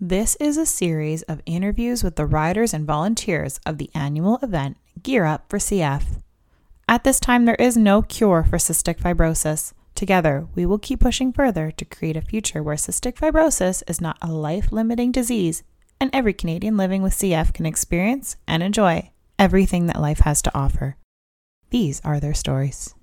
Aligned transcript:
This 0.00 0.36
is 0.36 0.56
a 0.56 0.64
series 0.64 1.22
of 1.22 1.42
interviews 1.44 2.04
with 2.04 2.14
the 2.14 2.24
riders 2.24 2.72
and 2.72 2.86
volunteers 2.86 3.58
of 3.66 3.78
the 3.78 3.90
annual 3.94 4.38
event 4.44 4.76
Gear 5.02 5.24
Up 5.24 5.46
for 5.50 5.58
CF. 5.58 6.22
At 6.86 7.02
this 7.02 7.18
time, 7.18 7.46
there 7.46 7.56
is 7.56 7.76
no 7.76 8.02
cure 8.02 8.44
for 8.44 8.58
cystic 8.58 9.00
fibrosis. 9.00 9.72
Together, 9.96 10.46
we 10.54 10.64
will 10.64 10.78
keep 10.78 11.00
pushing 11.00 11.32
further 11.32 11.72
to 11.72 11.84
create 11.84 12.16
a 12.16 12.20
future 12.20 12.62
where 12.62 12.76
cystic 12.76 13.14
fibrosis 13.16 13.82
is 13.88 14.00
not 14.00 14.16
a 14.22 14.30
life 14.30 14.70
limiting 14.70 15.10
disease 15.10 15.64
and 16.00 16.10
every 16.12 16.32
Canadian 16.32 16.76
living 16.76 17.02
with 17.02 17.14
CF 17.14 17.52
can 17.52 17.66
experience 17.66 18.36
and 18.46 18.62
enjoy 18.62 19.10
everything 19.36 19.86
that 19.86 20.00
life 20.00 20.20
has 20.20 20.40
to 20.42 20.56
offer. 20.56 20.96
These 21.70 22.00
are 22.04 22.20
their 22.20 22.34
stories. 22.34 22.94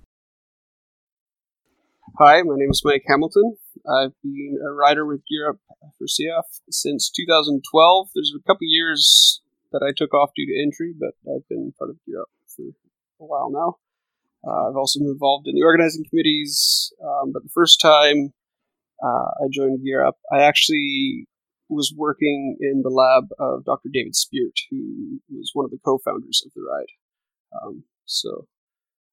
Hi, 2.19 2.41
my 2.41 2.55
name 2.55 2.69
is 2.69 2.81
Mike 2.85 3.03
Hamilton. 3.05 3.57
I've 3.87 4.13
been 4.23 4.57
a 4.65 4.71
rider 4.71 5.05
with 5.05 5.21
Gear 5.27 5.49
Up 5.49 5.57
for 5.97 6.07
CF 6.07 6.43
since 6.69 7.09
2012. 7.09 8.09
There's 8.13 8.33
a 8.35 8.43
couple 8.47 8.67
years 8.67 9.41
that 9.71 9.83
I 9.83 9.93
took 9.95 10.13
off 10.13 10.31
due 10.35 10.45
to 10.45 10.63
injury, 10.63 10.93
but 10.97 11.13
I've 11.31 11.47
been 11.49 11.73
part 11.77 11.91
of 11.91 11.97
Gear 12.05 12.21
Up 12.21 12.29
for 12.47 12.63
a 13.19 13.25
while 13.25 13.51
now. 13.51 13.77
Uh, 14.47 14.69
I've 14.69 14.75
also 14.75 14.99
been 14.99 15.09
involved 15.09 15.47
in 15.47 15.55
the 15.55 15.63
organizing 15.63 16.05
committees, 16.09 16.93
um, 17.03 17.31
but 17.33 17.43
the 17.43 17.49
first 17.53 17.79
time 17.81 18.33
uh, 19.03 19.43
I 19.43 19.47
joined 19.51 19.83
Gear 19.83 20.05
Up, 20.05 20.17
I 20.31 20.41
actually 20.41 21.27
was 21.69 21.93
working 21.95 22.57
in 22.59 22.81
the 22.83 22.89
lab 22.89 23.29
of 23.39 23.65
Dr. 23.65 23.89
David 23.91 24.15
Speert, 24.15 24.53
who 24.69 25.19
was 25.31 25.51
one 25.53 25.65
of 25.65 25.71
the 25.71 25.79
co-founders 25.83 26.43
of 26.45 26.53
the 26.55 26.61
ride. 26.61 26.91
Um, 27.61 27.83
so 28.05 28.47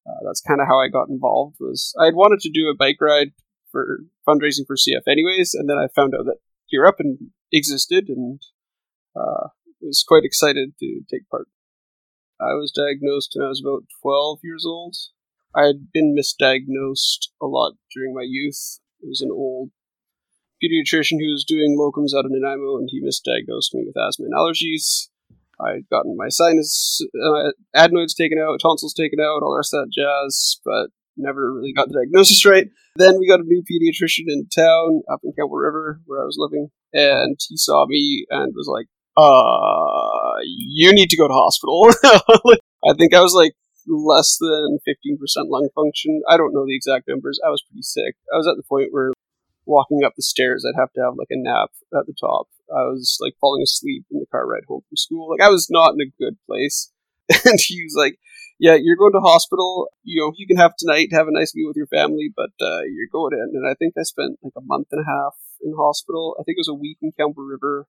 uh, 0.07 0.21
that's 0.25 0.43
kind 0.43 0.61
of 0.61 0.67
how 0.67 0.81
I 0.81 0.89
got 0.89 1.09
involved. 1.09 1.57
Was 1.61 1.95
I 1.99 2.07
had 2.07 2.15
wanted 2.15 2.41
to 2.41 2.51
do 2.51 2.69
a 2.69 2.77
bike 2.77 2.99
ride 3.01 3.33
for 3.73 4.01
fundraising 4.29 4.67
for 4.67 4.77
CF 4.77 5.11
anyways, 5.11 5.55
and 5.55 5.69
then 5.69 5.79
I 5.79 5.89
found 5.95 6.15
out 6.15 6.27
that 6.27 6.39
Gear 6.71 6.87
Up 6.87 7.01
and 7.01 7.31
existed, 7.51 8.09
and 8.09 8.41
uh, 9.17 9.49
was 9.83 10.05
quite 10.07 10.25
excited 10.25 10.75
to 10.79 11.01
take 11.11 11.29
part. 11.29 11.49
I 12.41 12.55
was 12.55 12.73
diagnosed 12.73 13.33
when 13.35 13.45
I 13.45 13.49
was 13.49 13.63
about 13.63 13.85
12 14.03 14.41
years 14.43 14.65
old. 14.67 14.97
I 15.55 15.67
had 15.67 15.93
been 15.93 16.17
misdiagnosed 16.17 17.29
a 17.41 17.47
lot 17.47 17.75
during 17.95 18.15
my 18.15 18.25
youth. 18.27 18.81
It 19.01 19.09
was 19.09 19.21
an 19.21 19.31
old 19.31 19.71
pediatrician 20.63 21.19
who 21.19 21.31
was 21.31 21.45
doing 21.47 21.77
locums 21.79 22.17
out 22.17 22.25
of 22.25 22.31
Nanaimo, 22.31 22.79
and 22.79 22.89
he 22.91 23.03
misdiagnosed 23.03 23.75
me 23.75 23.85
with 23.87 23.97
asthma 23.97 24.27
and 24.27 24.35
allergies. 24.35 25.09
I'd 25.61 25.89
gotten 25.91 26.17
my 26.17 26.29
sinus 26.29 27.05
uh, 27.15 27.51
adenoids 27.75 28.15
taken 28.15 28.39
out, 28.39 28.61
tonsils 28.61 28.95
taken 28.95 29.21
out, 29.21 29.43
all 29.43 29.53
the 29.53 29.59
rest 29.59 29.75
of 29.75 29.85
that 29.85 29.93
jazz, 29.93 30.59
but 30.65 30.89
never 31.17 31.53
really 31.53 31.73
got 31.73 31.89
the 31.89 31.95
diagnosis 31.95 32.45
right. 32.47 32.69
Then 32.97 33.19
we 33.19 33.29
got 33.29 33.41
a 33.41 33.45
new 33.45 33.63
pediatrician 33.63 34.25
in 34.29 34.49
town 34.49 35.03
up 35.11 35.21
in 35.25 35.33
Campbell 35.33 35.57
River 35.57 36.01
where 36.07 36.21
I 36.21 36.25
was 36.25 36.37
living, 36.39 36.69
and 36.93 37.39
he 37.49 37.57
saw 37.57 37.87
me 37.87 38.27
and 38.31 38.53
was 38.55 38.69
like, 38.69 38.87
uh, 39.17 40.41
you 40.45 40.93
need 40.93 41.11
to 41.11 41.17
go 41.17 41.29
to 41.29 41.35
hospital. 41.35 41.89
I 42.85 42.95
think 42.95 43.15
I 43.15 43.21
was 43.21 43.35
like 43.35 43.53
less 43.87 44.39
than 44.41 44.79
15% 44.89 45.19
lung 45.49 45.69
function. 45.75 46.23
I 46.29 46.37
don't 46.37 46.55
know 46.55 46.65
the 46.67 46.77
exact 46.77 47.09
numbers. 47.09 47.41
I 47.45 47.51
was 47.51 47.63
pretty 47.63 47.83
sick. 47.83 48.17
I 48.33 48.37
was 48.37 48.47
at 48.47 48.57
the 48.57 48.63
point 48.69 48.89
where 48.91 49.13
walking 49.67 50.05
up 50.05 50.15
the 50.17 50.23
stairs, 50.23 50.65
I'd 50.67 50.81
have 50.81 50.93
to 50.95 51.01
have 51.03 51.15
like 51.17 51.29
a 51.31 51.37
nap 51.37 51.71
at 51.95 52.07
the 52.07 52.15
top. 52.19 52.49
I 52.71 52.85
was 52.85 53.19
like 53.21 53.35
falling 53.41 53.63
asleep 53.63 54.05
in 54.11 54.19
the 54.19 54.27
car 54.31 54.47
ride 54.47 54.65
home 54.67 54.83
from 54.89 54.97
school. 54.97 55.31
Like 55.31 55.47
I 55.47 55.51
was 55.51 55.69
not 55.71 55.95
in 55.95 56.01
a 56.01 56.23
good 56.23 56.37
place. 56.47 56.91
And 57.45 57.59
he 57.59 57.83
was 57.85 57.95
like, 57.97 58.19
"Yeah, 58.59 58.77
you're 58.81 58.97
going 58.97 59.13
to 59.13 59.21
hospital. 59.21 59.89
You 60.03 60.23
know, 60.23 60.33
you 60.37 60.47
can 60.47 60.57
have 60.57 60.77
tonight, 60.77 61.09
have 61.13 61.29
a 61.29 61.33
nice 61.33 61.53
meal 61.55 61.69
with 61.69 61.77
your 61.77 61.87
family, 61.87 62.33
but 62.35 62.53
uh, 62.61 62.83
you're 62.89 63.13
going 63.13 63.33
in." 63.35 63.57
And 63.57 63.67
I 63.69 63.75
think 63.75 63.95
I 63.99 64.03
spent 64.03 64.39
like 64.43 64.55
a 64.57 64.65
month 64.65 64.89
and 64.93 65.03
a 65.03 65.09
half 65.09 65.35
in 65.63 65.75
hospital. 65.77 66.37
I 66.39 66.43
think 66.43 66.57
it 66.57 66.65
was 66.67 66.73
a 66.73 66.75
week 66.75 66.99
in 67.03 67.13
Campbell 67.13 67.45
River. 67.45 67.87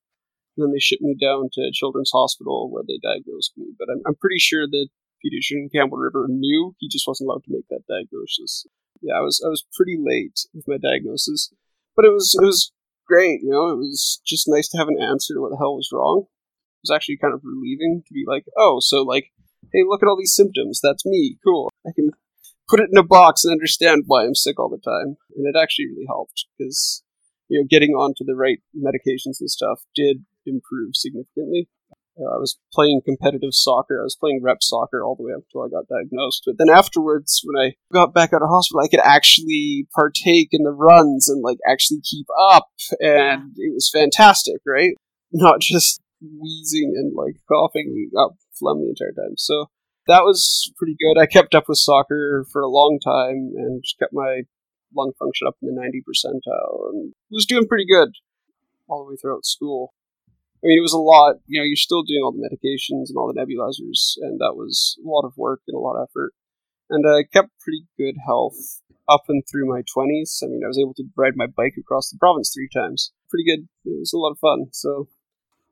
And 0.55 0.63
then 0.63 0.71
they 0.71 0.79
shipped 0.79 1.01
me 1.01 1.15
down 1.19 1.49
to 1.53 1.71
Children's 1.73 2.11
Hospital 2.13 2.69
where 2.69 2.83
they 2.85 3.01
diagnosed 3.01 3.53
me. 3.57 3.73
But 3.77 3.87
I'm, 3.89 4.01
I'm 4.05 4.15
pretty 4.15 4.37
sure 4.37 4.67
the 4.67 4.87
pediatrician 5.23 5.63
in 5.63 5.69
Campbell 5.73 5.97
River 5.97 6.27
knew 6.29 6.75
he 6.77 6.87
just 6.87 7.07
wasn't 7.07 7.29
allowed 7.29 7.43
to 7.45 7.51
make 7.51 7.67
that 7.69 7.87
diagnosis. 7.89 8.67
Yeah, 9.01 9.15
I 9.15 9.21
was 9.21 9.41
I 9.45 9.49
was 9.49 9.65
pretty 9.73 9.97
late 9.99 10.39
with 10.53 10.67
my 10.67 10.77
diagnosis, 10.77 11.51
but 11.95 12.05
it 12.05 12.11
was 12.11 12.37
it 12.39 12.45
was 12.45 12.71
great. 13.07 13.41
You 13.41 13.51
know, 13.51 13.69
it 13.69 13.77
was 13.77 14.21
just 14.25 14.47
nice 14.47 14.69
to 14.69 14.77
have 14.77 14.87
an 14.87 15.01
answer 15.01 15.33
to 15.33 15.41
what 15.41 15.51
the 15.51 15.57
hell 15.57 15.75
was 15.75 15.89
wrong. 15.91 16.25
It 16.25 16.89
was 16.89 16.95
actually 16.95 17.17
kind 17.17 17.33
of 17.33 17.41
relieving 17.43 18.03
to 18.05 18.13
be 18.13 18.23
like, 18.27 18.45
oh, 18.57 18.79
so 18.79 19.03
like, 19.03 19.31
hey, 19.73 19.83
look 19.87 20.03
at 20.03 20.07
all 20.07 20.17
these 20.17 20.35
symptoms. 20.35 20.79
That's 20.81 21.05
me. 21.05 21.37
Cool. 21.43 21.69
I 21.85 21.91
can 21.95 22.11
put 22.69 22.79
it 22.79 22.89
in 22.91 22.97
a 22.97 23.03
box 23.03 23.43
and 23.43 23.51
understand 23.51 24.03
why 24.07 24.23
I'm 24.23 24.35
sick 24.35 24.59
all 24.59 24.69
the 24.69 24.77
time. 24.77 25.17
And 25.35 25.45
it 25.45 25.59
actually 25.59 25.87
really 25.87 26.05
helped 26.07 26.45
because 26.57 27.03
you 27.49 27.59
know 27.59 27.67
getting 27.69 27.91
onto 27.91 28.23
the 28.23 28.35
right 28.35 28.59
medications 28.75 29.39
and 29.39 29.49
stuff 29.49 29.81
did 29.95 30.25
improve 30.45 30.91
significantly. 30.93 31.67
You 32.17 32.25
know, 32.25 32.31
I 32.35 32.37
was 32.37 32.59
playing 32.71 33.01
competitive 33.03 33.53
soccer. 33.53 33.99
I 33.99 34.03
was 34.03 34.15
playing 34.19 34.41
rep 34.43 34.57
soccer 34.61 35.03
all 35.03 35.15
the 35.15 35.23
way 35.23 35.33
up 35.33 35.43
until 35.49 35.65
I 35.65 35.69
got 35.69 35.87
diagnosed. 35.89 36.43
But 36.45 36.59
then 36.59 36.69
afterwards, 36.69 37.41
when 37.43 37.59
I 37.59 37.73
got 37.91 38.13
back 38.13 38.33
out 38.33 38.43
of 38.43 38.49
hospital, 38.49 38.81
I 38.83 38.87
could 38.87 38.99
actually 39.03 39.87
partake 39.95 40.49
in 40.51 40.61
the 40.61 40.71
runs 40.71 41.27
and 41.27 41.41
like 41.43 41.57
actually 41.67 42.01
keep 42.01 42.27
up, 42.51 42.67
and 42.99 43.53
it 43.57 43.73
was 43.73 43.89
fantastic, 43.91 44.57
right? 44.65 44.93
Not 45.31 45.59
just 45.59 46.02
wheezing 46.23 46.93
and 46.95 47.13
like 47.15 47.35
coughing 47.47 48.09
up 48.17 48.35
phlegm 48.57 48.81
the 48.81 48.89
entire 48.89 49.11
time. 49.11 49.35
So 49.37 49.67
that 50.07 50.23
was 50.23 50.71
pretty 50.77 50.95
good. 50.99 51.19
I 51.19 51.25
kept 51.25 51.55
up 51.55 51.65
with 51.67 51.77
soccer 51.77 52.45
for 52.51 52.61
a 52.61 52.69
long 52.69 52.99
time 53.03 53.53
and 53.55 53.83
just 53.83 53.99
kept 53.99 54.13
my 54.13 54.41
lung 54.95 55.11
function 55.17 55.47
up 55.47 55.55
in 55.61 55.73
the 55.73 55.81
90 55.81 56.01
percentile 56.01 56.89
and 56.89 57.13
was 57.31 57.45
doing 57.45 57.67
pretty 57.67 57.85
good 57.85 58.09
all 58.87 59.03
the 59.03 59.11
way 59.11 59.17
throughout 59.19 59.45
school. 59.45 59.93
I 60.63 60.67
mean, 60.67 60.77
it 60.77 60.81
was 60.81 60.93
a 60.93 60.97
lot. 60.97 61.35
You 61.45 61.59
know, 61.59 61.65
you're 61.65 61.75
still 61.75 62.03
doing 62.03 62.21
all 62.23 62.31
the 62.31 62.39
medications 62.39 63.09
and 63.09 63.17
all 63.17 63.27
the 63.27 63.39
nebulizers, 63.39 64.15
and 64.21 64.39
that 64.39 64.55
was 64.55 64.97
a 65.03 65.07
lot 65.07 65.25
of 65.25 65.33
work 65.35 65.61
and 65.67 65.75
a 65.75 65.79
lot 65.79 65.97
of 65.97 66.07
effort. 66.09 66.31
And 66.89 67.05
I 67.07 67.23
kept 67.23 67.59
pretty 67.59 67.85
good 67.97 68.15
health 68.25 68.81
up 69.09 69.23
and 69.27 69.43
through 69.49 69.67
my 69.67 69.81
20s. 69.81 70.39
I 70.43 70.47
mean, 70.47 70.61
I 70.63 70.67
was 70.67 70.79
able 70.79 70.93
to 70.95 71.03
ride 71.17 71.35
my 71.35 71.47
bike 71.47 71.75
across 71.77 72.09
the 72.09 72.17
province 72.17 72.53
three 72.53 72.69
times. 72.73 73.11
Pretty 73.29 73.43
good. 73.43 73.67
It 73.83 73.99
was 73.99 74.13
a 74.13 74.17
lot 74.17 74.31
of 74.31 74.39
fun. 74.39 74.67
So, 74.71 75.09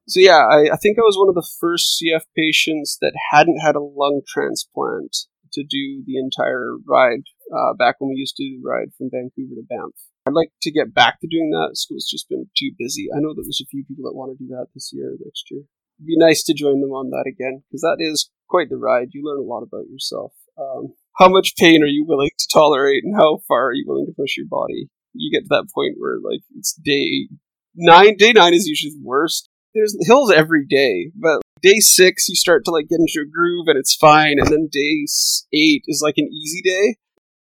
so 0.08 0.20
yeah, 0.20 0.46
I, 0.46 0.74
I 0.74 0.78
think 0.78 0.98
I 0.98 1.06
was 1.08 1.18
one 1.18 1.30
of 1.30 1.36
the 1.36 1.48
first 1.60 2.02
CF 2.02 2.22
patients 2.36 2.98
that 3.02 3.14
hadn't 3.32 3.60
had 3.60 3.76
a 3.76 3.82
lung 3.82 4.22
transplant 4.28 5.16
to 5.54 5.64
do 5.64 6.04
the 6.06 6.18
entire 6.18 6.78
ride 6.88 7.24
uh, 7.52 7.74
back 7.74 7.96
when 8.00 8.10
we 8.10 8.16
used 8.16 8.36
to 8.38 8.62
ride 8.64 8.94
from 8.98 9.10
Vancouver 9.12 9.56
to 9.56 9.68
Banff. 9.68 9.96
I'd 10.26 10.34
like 10.34 10.52
to 10.62 10.72
get 10.72 10.94
back 10.94 11.20
to 11.20 11.28
doing 11.28 11.50
that. 11.52 11.78
School's 11.78 12.08
just 12.10 12.30
been 12.30 12.48
too 12.58 12.72
busy. 12.78 13.08
I 13.14 13.20
know 13.20 13.34
that 13.34 13.44
there's 13.44 13.62
a 13.62 13.70
few 13.70 13.84
people 13.84 14.06
that 14.06 14.16
want 14.16 14.38
to 14.38 14.44
do 14.44 14.50
that 14.50 14.68
this 14.74 14.92
year 14.94 15.10
or 15.10 15.18
next 15.24 15.46
year. 15.50 15.62
It'd 16.00 16.08
be 16.08 16.18
nice 16.18 16.44
to 16.44 16.54
join 16.54 16.82
them 16.82 16.92
on 16.92 17.10
that 17.10 17.26
again 17.28 17.64
because 17.68 17.82
that 17.82 17.98
is 18.00 18.30
quite 18.48 18.70
the 18.70 18.78
ride. 18.78 19.10
You 19.12 19.24
learn 19.26 19.40
a 19.40 19.50
lot 19.50 19.64
about 19.64 19.90
yourself. 19.90 20.34
Um, 20.58 20.94
how 21.18 21.28
much 21.28 21.56
pain 21.58 21.84
are 21.84 21.88
you 21.88 22.06
willing 22.08 22.30
to 22.38 22.48
tolerate, 22.54 23.04
and 23.04 23.16
how 23.16 23.40
far 23.48 23.68
are 23.68 23.74
you 23.74 23.86
willing 23.88 24.06
to 24.06 24.14
push 24.14 24.38
your 24.38 24.48
body? 24.50 24.90
You 25.14 25.32
get 25.32 25.46
to 25.46 25.50
that 25.50 25.70
point 25.74 25.96
where 25.98 26.18
like 26.24 26.42
it's 26.56 26.74
day 26.74 27.28
nine. 27.76 28.16
Day 28.18 28.32
nine 28.32 28.54
is 28.54 28.68
usually 28.68 28.92
the 28.92 29.04
worst. 29.04 29.50
There's 29.74 29.96
hills 30.06 30.32
every 30.32 30.66
day, 30.66 31.12
but 31.16 31.42
day 31.62 31.80
six 31.80 32.28
you 32.28 32.36
start 32.36 32.66
to 32.66 32.72
like 32.72 32.90
get 32.90 33.00
into 33.00 33.26
a 33.26 33.32
groove 33.32 33.68
and 33.68 33.78
it's 33.78 33.96
fine, 33.96 34.38
and 34.40 34.48
then 34.48 34.70
day 34.72 35.06
eight 35.54 35.84
is 35.88 36.02
like 36.04 36.16
an 36.18 36.30
easy 36.32 36.62
day, 36.62 36.98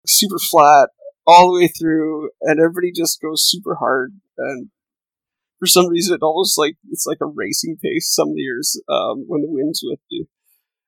super 0.06 0.40
flat 0.40 0.90
all 1.26 1.54
the 1.54 1.60
way 1.60 1.68
through, 1.68 2.30
and 2.42 2.60
everybody 2.60 2.92
just 2.92 3.22
goes 3.22 3.48
super 3.50 3.76
hard. 3.76 4.14
And 4.38 4.70
for 5.60 5.68
some 5.68 5.88
reason, 5.88 6.16
it 6.16 6.24
almost 6.24 6.58
like 6.58 6.76
it's 6.90 7.06
like 7.06 7.20
a 7.22 7.26
racing 7.26 7.78
pace 7.82 8.14
some 8.14 8.34
years 8.36 8.82
um, 8.90 9.26
when 9.28 9.42
the 9.42 9.50
wind's 9.50 9.82
with 9.84 10.00
you. 10.10 10.26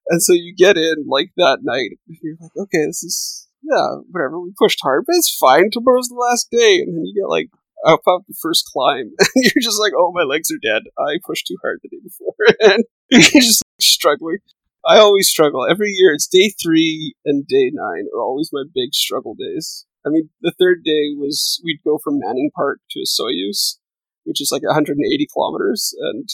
And 0.10 0.22
so 0.22 0.34
you 0.34 0.54
get 0.56 0.78
in 0.78 1.06
like 1.08 1.32
that 1.38 1.60
night, 1.62 1.92
you're 2.08 2.38
like, 2.42 2.52
okay, 2.58 2.86
this 2.88 3.04
is 3.04 3.48
yeah, 3.62 3.98
whatever. 4.10 4.40
We 4.40 4.54
pushed 4.58 4.80
hard, 4.82 5.04
but 5.06 5.16
it's 5.16 5.38
fine. 5.38 5.70
Tomorrow's 5.72 6.10
the 6.10 6.16
last 6.16 6.50
day, 6.52 6.80
and 6.80 6.96
then 6.96 7.06
you 7.06 7.22
get 7.22 7.30
like 7.30 7.50
up 7.86 8.02
up 8.08 8.24
the 8.28 8.36
first 8.42 8.70
climb, 8.72 9.12
and 9.20 9.44
you're 9.44 9.62
just 9.62 9.80
like, 9.80 9.94
oh, 9.96 10.12
my 10.14 10.24
legs 10.24 10.52
are 10.52 10.62
dead. 10.62 10.84
I 10.98 11.18
pushed 11.26 11.48
too 11.48 11.58
hard 11.62 11.80
the 11.82 11.90
day 11.90 12.02
before, 12.04 12.36
and 12.60 12.84
you're 13.10 13.42
just 13.42 13.64
like, 13.64 13.82
struggling. 13.82 14.38
I 14.86 14.98
always 14.98 15.30
struggle 15.30 15.68
every 15.70 15.92
year. 15.92 16.12
It's 16.14 16.28
day 16.28 16.54
three 16.62 17.14
and 17.24 17.46
day 17.46 17.72
nine 17.72 18.06
are 18.16 18.22
always 18.22 18.50
my 18.52 18.64
big 18.74 18.94
struggle 18.94 19.36
days. 19.36 19.86
I 20.06 20.10
mean, 20.10 20.30
the 20.42 20.54
third 20.60 20.84
day 20.84 21.14
was 21.16 21.62
we'd 21.64 21.84
go 21.86 22.00
from 22.04 22.18
Manning 22.18 22.50
Park 22.56 22.80
to 22.92 23.00
Osoyoos, 23.00 23.78
which 24.24 24.42
is 24.42 24.52
like 24.52 24.64
180 24.64 25.28
kilometers, 25.32 25.94
and 26.00 26.28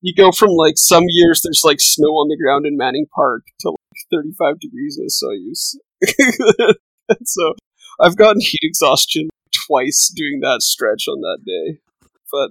you 0.00 0.14
go 0.14 0.30
from 0.30 0.50
like 0.50 0.78
some 0.78 1.04
years 1.08 1.42
there's 1.42 1.62
like 1.64 1.80
snow 1.80 2.10
on 2.10 2.28
the 2.28 2.36
ground 2.40 2.66
in 2.66 2.76
Manning 2.76 3.06
Park 3.14 3.42
to 3.60 3.70
like 3.70 3.76
35 4.12 4.60
degrees 4.60 4.98
in 4.98 5.06
Osoyoos. 5.06 5.74
and 7.08 7.26
so 7.26 7.54
I've 8.00 8.16
gotten 8.16 8.40
heat 8.40 8.60
exhaustion 8.62 9.28
twice 9.66 10.12
doing 10.14 10.40
that 10.40 10.62
stretch 10.62 11.06
on 11.08 11.20
that 11.20 11.38
day, 11.44 11.80
but 12.30 12.50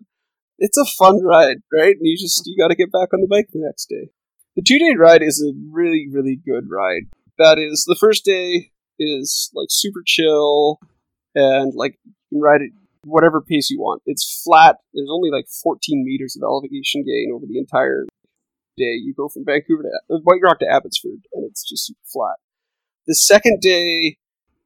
it's 0.57 0.77
a 0.77 0.85
fun 0.85 1.23
ride, 1.23 1.57
right? 1.73 1.95
And 1.95 2.01
you 2.01 2.17
just 2.17 2.43
you 2.45 2.57
got 2.57 2.69
to 2.69 2.75
get 2.75 2.91
back 2.91 3.13
on 3.13 3.21
the 3.21 3.27
bike 3.27 3.49
the 3.51 3.59
next 3.59 3.87
day. 3.87 4.09
The 4.55 4.63
two 4.65 4.79
day 4.79 4.95
ride 4.97 5.21
is 5.21 5.43
a 5.43 5.53
really 5.71 6.07
really 6.11 6.35
good 6.35 6.69
ride. 6.69 7.03
That 7.37 7.59
is 7.59 7.85
the 7.87 7.97
first 7.99 8.23
day 8.25 8.71
is 8.97 9.51
like 9.53 9.67
super 9.69 10.01
chill 10.05 10.79
and 11.33 11.73
like 11.75 11.97
you 12.05 12.13
can 12.29 12.41
ride 12.41 12.61
it 12.61 12.71
whatever 13.03 13.41
pace 13.41 13.69
you 13.69 13.79
want. 13.79 14.01
It's 14.05 14.41
flat. 14.43 14.77
There's 14.93 15.09
only 15.11 15.29
like 15.29 15.47
14 15.47 16.03
meters 16.05 16.35
of 16.35 16.43
elevation 16.43 17.03
gain 17.03 17.31
over 17.33 17.45
the 17.45 17.59
entire 17.59 18.05
day. 18.77 18.95
You 19.03 19.13
go 19.15 19.29
from 19.29 19.45
Vancouver 19.45 19.83
to 19.83 20.15
uh, 20.15 20.19
White 20.23 20.41
Rock 20.43 20.59
to 20.59 20.67
Abbotsford, 20.67 21.27
and 21.33 21.45
it's 21.45 21.67
just 21.67 21.85
super 21.85 21.99
flat. 22.11 22.37
The 23.07 23.15
second 23.15 23.59
day 23.61 24.17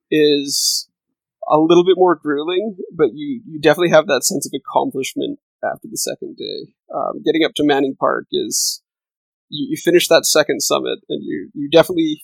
is 0.09 0.88
a 1.49 1.59
little 1.59 1.83
bit 1.83 1.97
more 1.97 2.15
grueling, 2.15 2.77
but 2.95 3.09
you 3.13 3.41
you 3.45 3.59
definitely 3.59 3.89
have 3.89 4.07
that 4.07 4.23
sense 4.23 4.45
of 4.45 4.53
accomplishment 4.53 5.39
after 5.63 5.87
the 5.89 5.97
second 5.97 6.37
day. 6.37 6.73
Um, 6.93 7.21
getting 7.25 7.43
up 7.43 7.51
to 7.55 7.65
Manning 7.65 7.95
Park 7.99 8.27
is 8.31 8.81
you, 9.49 9.67
you 9.71 9.77
finish 9.77 10.07
that 10.07 10.25
second 10.25 10.61
summit, 10.61 10.99
and 11.09 11.23
you 11.23 11.49
you 11.53 11.69
definitely. 11.69 12.23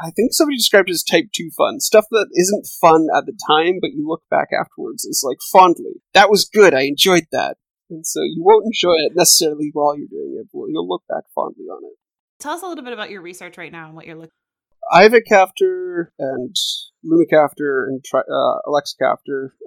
I 0.00 0.10
think 0.10 0.32
somebody 0.32 0.56
described 0.56 0.88
it 0.88 0.92
as 0.92 1.02
type 1.02 1.24
2 1.34 1.50
fun. 1.58 1.80
Stuff 1.80 2.04
that 2.12 2.28
isn't 2.32 2.68
fun 2.80 3.08
at 3.16 3.26
the 3.26 3.36
time, 3.50 3.78
but 3.80 3.90
you 3.90 4.06
look 4.06 4.22
back 4.30 4.46
afterwards 4.56 5.04
is 5.04 5.24
like 5.26 5.38
fondly. 5.50 6.00
That 6.14 6.30
was 6.30 6.44
good. 6.44 6.72
I 6.72 6.82
enjoyed 6.82 7.26
that. 7.32 7.56
And 7.90 8.06
so 8.06 8.20
you 8.22 8.36
won't 8.38 8.66
enjoy 8.66 8.94
it 9.06 9.16
necessarily 9.16 9.70
while 9.72 9.98
you're 9.98 10.06
doing 10.06 10.36
it, 10.38 10.46
but 10.52 10.66
you'll 10.68 10.86
look 10.86 11.02
back 11.08 11.24
fondly 11.34 11.64
on 11.64 11.82
it. 11.84 11.96
Tell 12.38 12.54
us 12.54 12.62
a 12.62 12.66
little 12.66 12.84
bit 12.84 12.92
about 12.92 13.10
your 13.10 13.22
research 13.22 13.58
right 13.58 13.72
now 13.72 13.86
and 13.86 13.96
what 13.96 14.06
you're 14.06 14.14
looking. 14.14 14.30
Ivacaftor 14.92 16.08
and 16.18 16.56
Lumacaftor 17.04 17.86
and 17.86 18.04
tri- 18.04 18.20
uh, 18.20 18.70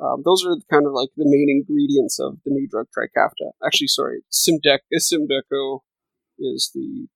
um, 0.04 0.22
those 0.26 0.46
are 0.46 0.56
kind 0.70 0.86
of 0.86 0.94
like 0.94 1.10
the 1.16 1.26
main 1.26 1.48
ingredients 1.50 2.20
of 2.20 2.38
the 2.46 2.52
new 2.52 2.68
drug 2.68 2.88
Trikafta. 2.98 3.52
Actually, 3.66 3.88
sorry, 3.88 4.22
Simdec, 4.32 4.80
Symdeko 4.94 5.80
is 6.40 6.72
the 6.74 7.08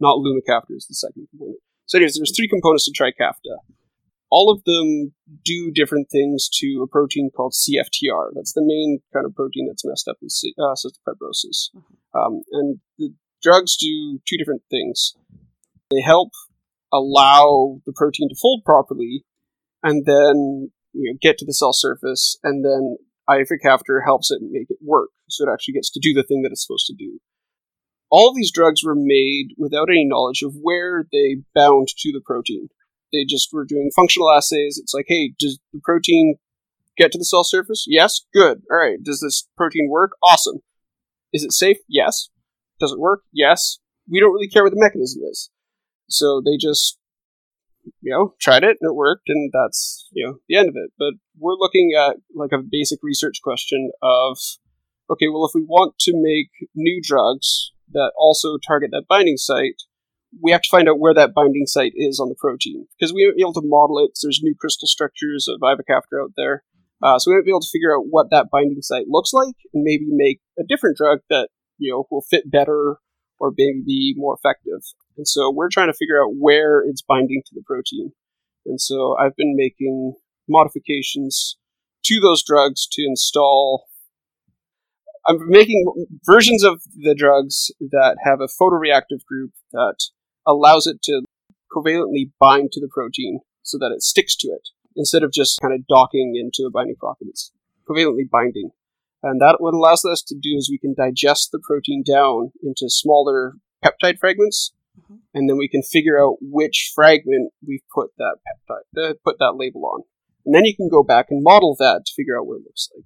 not 0.00 0.18
Lumacaftor 0.18 0.76
is 0.76 0.86
the 0.86 0.94
second 0.94 1.28
component. 1.30 1.58
So, 1.86 1.98
anyways, 1.98 2.16
there's 2.16 2.36
three 2.36 2.48
components 2.48 2.84
to 2.84 2.92
Trikafta 2.92 3.58
all 4.30 4.50
of 4.50 4.64
them 4.64 5.12
do 5.44 5.70
different 5.70 6.10
things 6.10 6.48
to 6.60 6.82
a 6.82 6.86
protein 6.86 7.30
called 7.34 7.54
CFTR. 7.54 8.30
That's 8.34 8.52
the 8.52 8.62
main 8.62 9.00
kind 9.12 9.26
of 9.26 9.34
protein 9.34 9.66
that's 9.66 9.84
messed 9.84 10.08
up 10.08 10.16
with 10.20 10.34
uh, 10.58 10.74
cystic 10.74 11.00
fibrosis. 11.06 11.70
Mm-hmm. 11.74 12.18
Um, 12.18 12.42
and 12.52 12.80
the 12.98 13.14
drugs 13.42 13.76
do 13.76 14.20
two 14.28 14.36
different 14.36 14.62
things. 14.70 15.14
They 15.90 16.02
help 16.02 16.30
allow 16.92 17.80
the 17.86 17.92
protein 17.94 18.28
to 18.28 18.36
fold 18.40 18.62
properly, 18.64 19.24
and 19.82 20.04
then 20.06 20.70
you 20.92 21.12
know 21.12 21.18
get 21.20 21.38
to 21.38 21.44
the 21.44 21.54
cell 21.54 21.72
surface, 21.72 22.38
and 22.42 22.64
then 22.64 22.96
ivacaftor 23.28 24.00
helps 24.04 24.30
it 24.30 24.40
make 24.42 24.70
it 24.70 24.78
work, 24.82 25.10
so 25.28 25.44
it 25.44 25.52
actually 25.52 25.74
gets 25.74 25.90
to 25.90 26.00
do 26.00 26.12
the 26.14 26.22
thing 26.22 26.42
that 26.42 26.52
it's 26.52 26.64
supposed 26.66 26.86
to 26.86 26.94
do. 26.94 27.18
All 28.10 28.32
these 28.34 28.52
drugs 28.52 28.82
were 28.82 28.96
made 28.96 29.48
without 29.58 29.90
any 29.90 30.06
knowledge 30.06 30.42
of 30.42 30.54
where 30.60 31.04
they 31.12 31.42
bound 31.54 31.88
to 31.88 32.12
the 32.12 32.22
protein. 32.24 32.68
They 33.12 33.24
just 33.28 33.50
were 33.52 33.64
doing 33.64 33.90
functional 33.94 34.30
assays. 34.30 34.78
It's 34.80 34.94
like, 34.94 35.06
hey, 35.08 35.34
does 35.38 35.58
the 35.72 35.80
protein 35.82 36.36
get 36.96 37.12
to 37.12 37.18
the 37.18 37.24
cell 37.24 37.44
surface? 37.44 37.84
Yes. 37.86 38.20
Good. 38.34 38.62
All 38.70 38.78
right. 38.78 39.02
Does 39.02 39.20
this 39.20 39.46
protein 39.56 39.88
work? 39.90 40.12
Awesome. 40.22 40.58
Is 41.32 41.42
it 41.42 41.52
safe? 41.52 41.78
Yes. 41.88 42.30
Does 42.80 42.92
it 42.92 42.98
work? 42.98 43.22
Yes. 43.32 43.78
We 44.10 44.20
don't 44.20 44.32
really 44.32 44.48
care 44.48 44.62
what 44.62 44.72
the 44.72 44.80
mechanism 44.80 45.22
is. 45.30 45.50
So 46.08 46.42
they 46.44 46.56
just, 46.56 46.98
you 48.00 48.12
know, 48.12 48.34
tried 48.40 48.64
it 48.64 48.78
and 48.80 48.90
it 48.90 48.94
worked, 48.94 49.28
and 49.28 49.50
that's, 49.52 50.08
you 50.12 50.26
know, 50.26 50.38
the 50.48 50.56
end 50.56 50.68
of 50.68 50.74
it. 50.76 50.92
But 50.98 51.14
we're 51.38 51.54
looking 51.54 51.92
at 51.98 52.16
like 52.34 52.52
a 52.52 52.62
basic 52.62 53.00
research 53.02 53.40
question 53.42 53.90
of, 54.02 54.38
okay, 55.10 55.28
well, 55.28 55.46
if 55.46 55.52
we 55.54 55.62
want 55.62 55.98
to 56.00 56.12
make 56.14 56.50
new 56.74 57.00
drugs 57.02 57.72
that 57.92 58.12
also 58.18 58.58
target 58.58 58.90
that 58.92 59.06
binding 59.08 59.36
site, 59.36 59.82
we 60.42 60.52
have 60.52 60.62
to 60.62 60.68
find 60.68 60.88
out 60.88 60.98
where 60.98 61.14
that 61.14 61.32
binding 61.34 61.66
site 61.66 61.92
is 61.94 62.20
on 62.20 62.28
the 62.28 62.34
protein 62.38 62.86
because 62.98 63.14
we 63.14 63.24
won't 63.24 63.36
be 63.36 63.42
able 63.42 63.54
to 63.54 63.62
model 63.64 63.98
it 63.98 64.08
because 64.08 64.20
there's 64.22 64.40
new 64.42 64.54
crystal 64.58 64.86
structures 64.86 65.48
of 65.48 65.60
ivacaftor 65.60 66.22
out 66.22 66.32
there. 66.36 66.64
Uh, 67.02 67.18
so 67.18 67.30
we 67.30 67.34
won't 67.34 67.46
be 67.46 67.50
able 67.50 67.60
to 67.60 67.70
figure 67.72 67.96
out 67.96 68.06
what 68.10 68.28
that 68.30 68.48
binding 68.50 68.82
site 68.82 69.06
looks 69.08 69.32
like 69.32 69.54
and 69.72 69.82
maybe 69.84 70.06
make 70.08 70.40
a 70.58 70.64
different 70.68 70.96
drug 70.96 71.20
that 71.30 71.48
you 71.78 71.90
know 71.90 72.06
will 72.10 72.24
fit 72.28 72.50
better 72.50 72.96
or 73.38 73.52
maybe 73.56 73.82
be 73.84 74.14
more 74.16 74.34
effective. 74.34 74.80
And 75.16 75.26
so 75.26 75.50
we're 75.50 75.70
trying 75.70 75.88
to 75.88 75.96
figure 75.96 76.22
out 76.22 76.34
where 76.36 76.80
it's 76.80 77.02
binding 77.02 77.42
to 77.46 77.54
the 77.54 77.62
protein. 77.66 78.12
And 78.66 78.80
so 78.80 79.16
I've 79.18 79.36
been 79.36 79.54
making 79.56 80.14
modifications 80.48 81.56
to 82.04 82.20
those 82.20 82.42
drugs 82.42 82.86
to 82.92 83.02
install 83.02 83.88
I'm 85.28 85.46
making 85.46 85.84
versions 86.24 86.64
of 86.64 86.80
the 86.96 87.14
drugs 87.14 87.70
that 87.80 88.16
have 88.24 88.40
a 88.40 88.46
photoreactive 88.46 89.24
group 89.26 89.52
that 89.72 89.96
allows 90.46 90.86
it 90.86 91.02
to 91.02 91.22
covalently 91.70 92.30
bind 92.40 92.72
to 92.72 92.80
the 92.80 92.88
protein 92.88 93.40
so 93.62 93.76
that 93.76 93.92
it 93.94 94.02
sticks 94.02 94.34
to 94.36 94.48
it 94.48 94.68
instead 94.96 95.22
of 95.22 95.30
just 95.30 95.60
kind 95.60 95.74
of 95.74 95.86
docking 95.86 96.34
into 96.34 96.66
a 96.66 96.70
binding 96.70 96.96
pocket. 96.96 97.26
It's 97.28 97.52
covalently 97.86 98.28
binding. 98.30 98.70
And 99.22 99.40
that 99.40 99.56
what 99.58 99.74
allows 99.74 100.04
us 100.04 100.22
to 100.22 100.34
do 100.34 100.56
is 100.56 100.70
we 100.70 100.78
can 100.78 100.94
digest 100.94 101.50
the 101.50 101.58
protein 101.58 102.04
down 102.06 102.52
into 102.62 102.88
smaller 102.88 103.54
peptide 103.84 104.18
fragments, 104.18 104.72
mm-hmm. 104.98 105.16
and 105.34 105.48
then 105.48 105.56
we 105.56 105.68
can 105.68 105.82
figure 105.82 106.22
out 106.22 106.36
which 106.40 106.92
fragment 106.94 107.52
we've 107.66 107.82
put 107.92 108.10
that 108.18 108.36
peptide, 108.46 109.10
uh, 109.10 109.14
put 109.24 109.38
that 109.38 109.56
label 109.56 109.84
on. 109.86 110.02
And 110.46 110.54
then 110.54 110.64
you 110.64 110.74
can 110.74 110.88
go 110.88 111.02
back 111.02 111.26
and 111.30 111.42
model 111.42 111.76
that 111.78 112.02
to 112.06 112.12
figure 112.14 112.38
out 112.38 112.46
what 112.46 112.56
it 112.56 112.64
looks 112.64 112.88
like. 112.94 113.04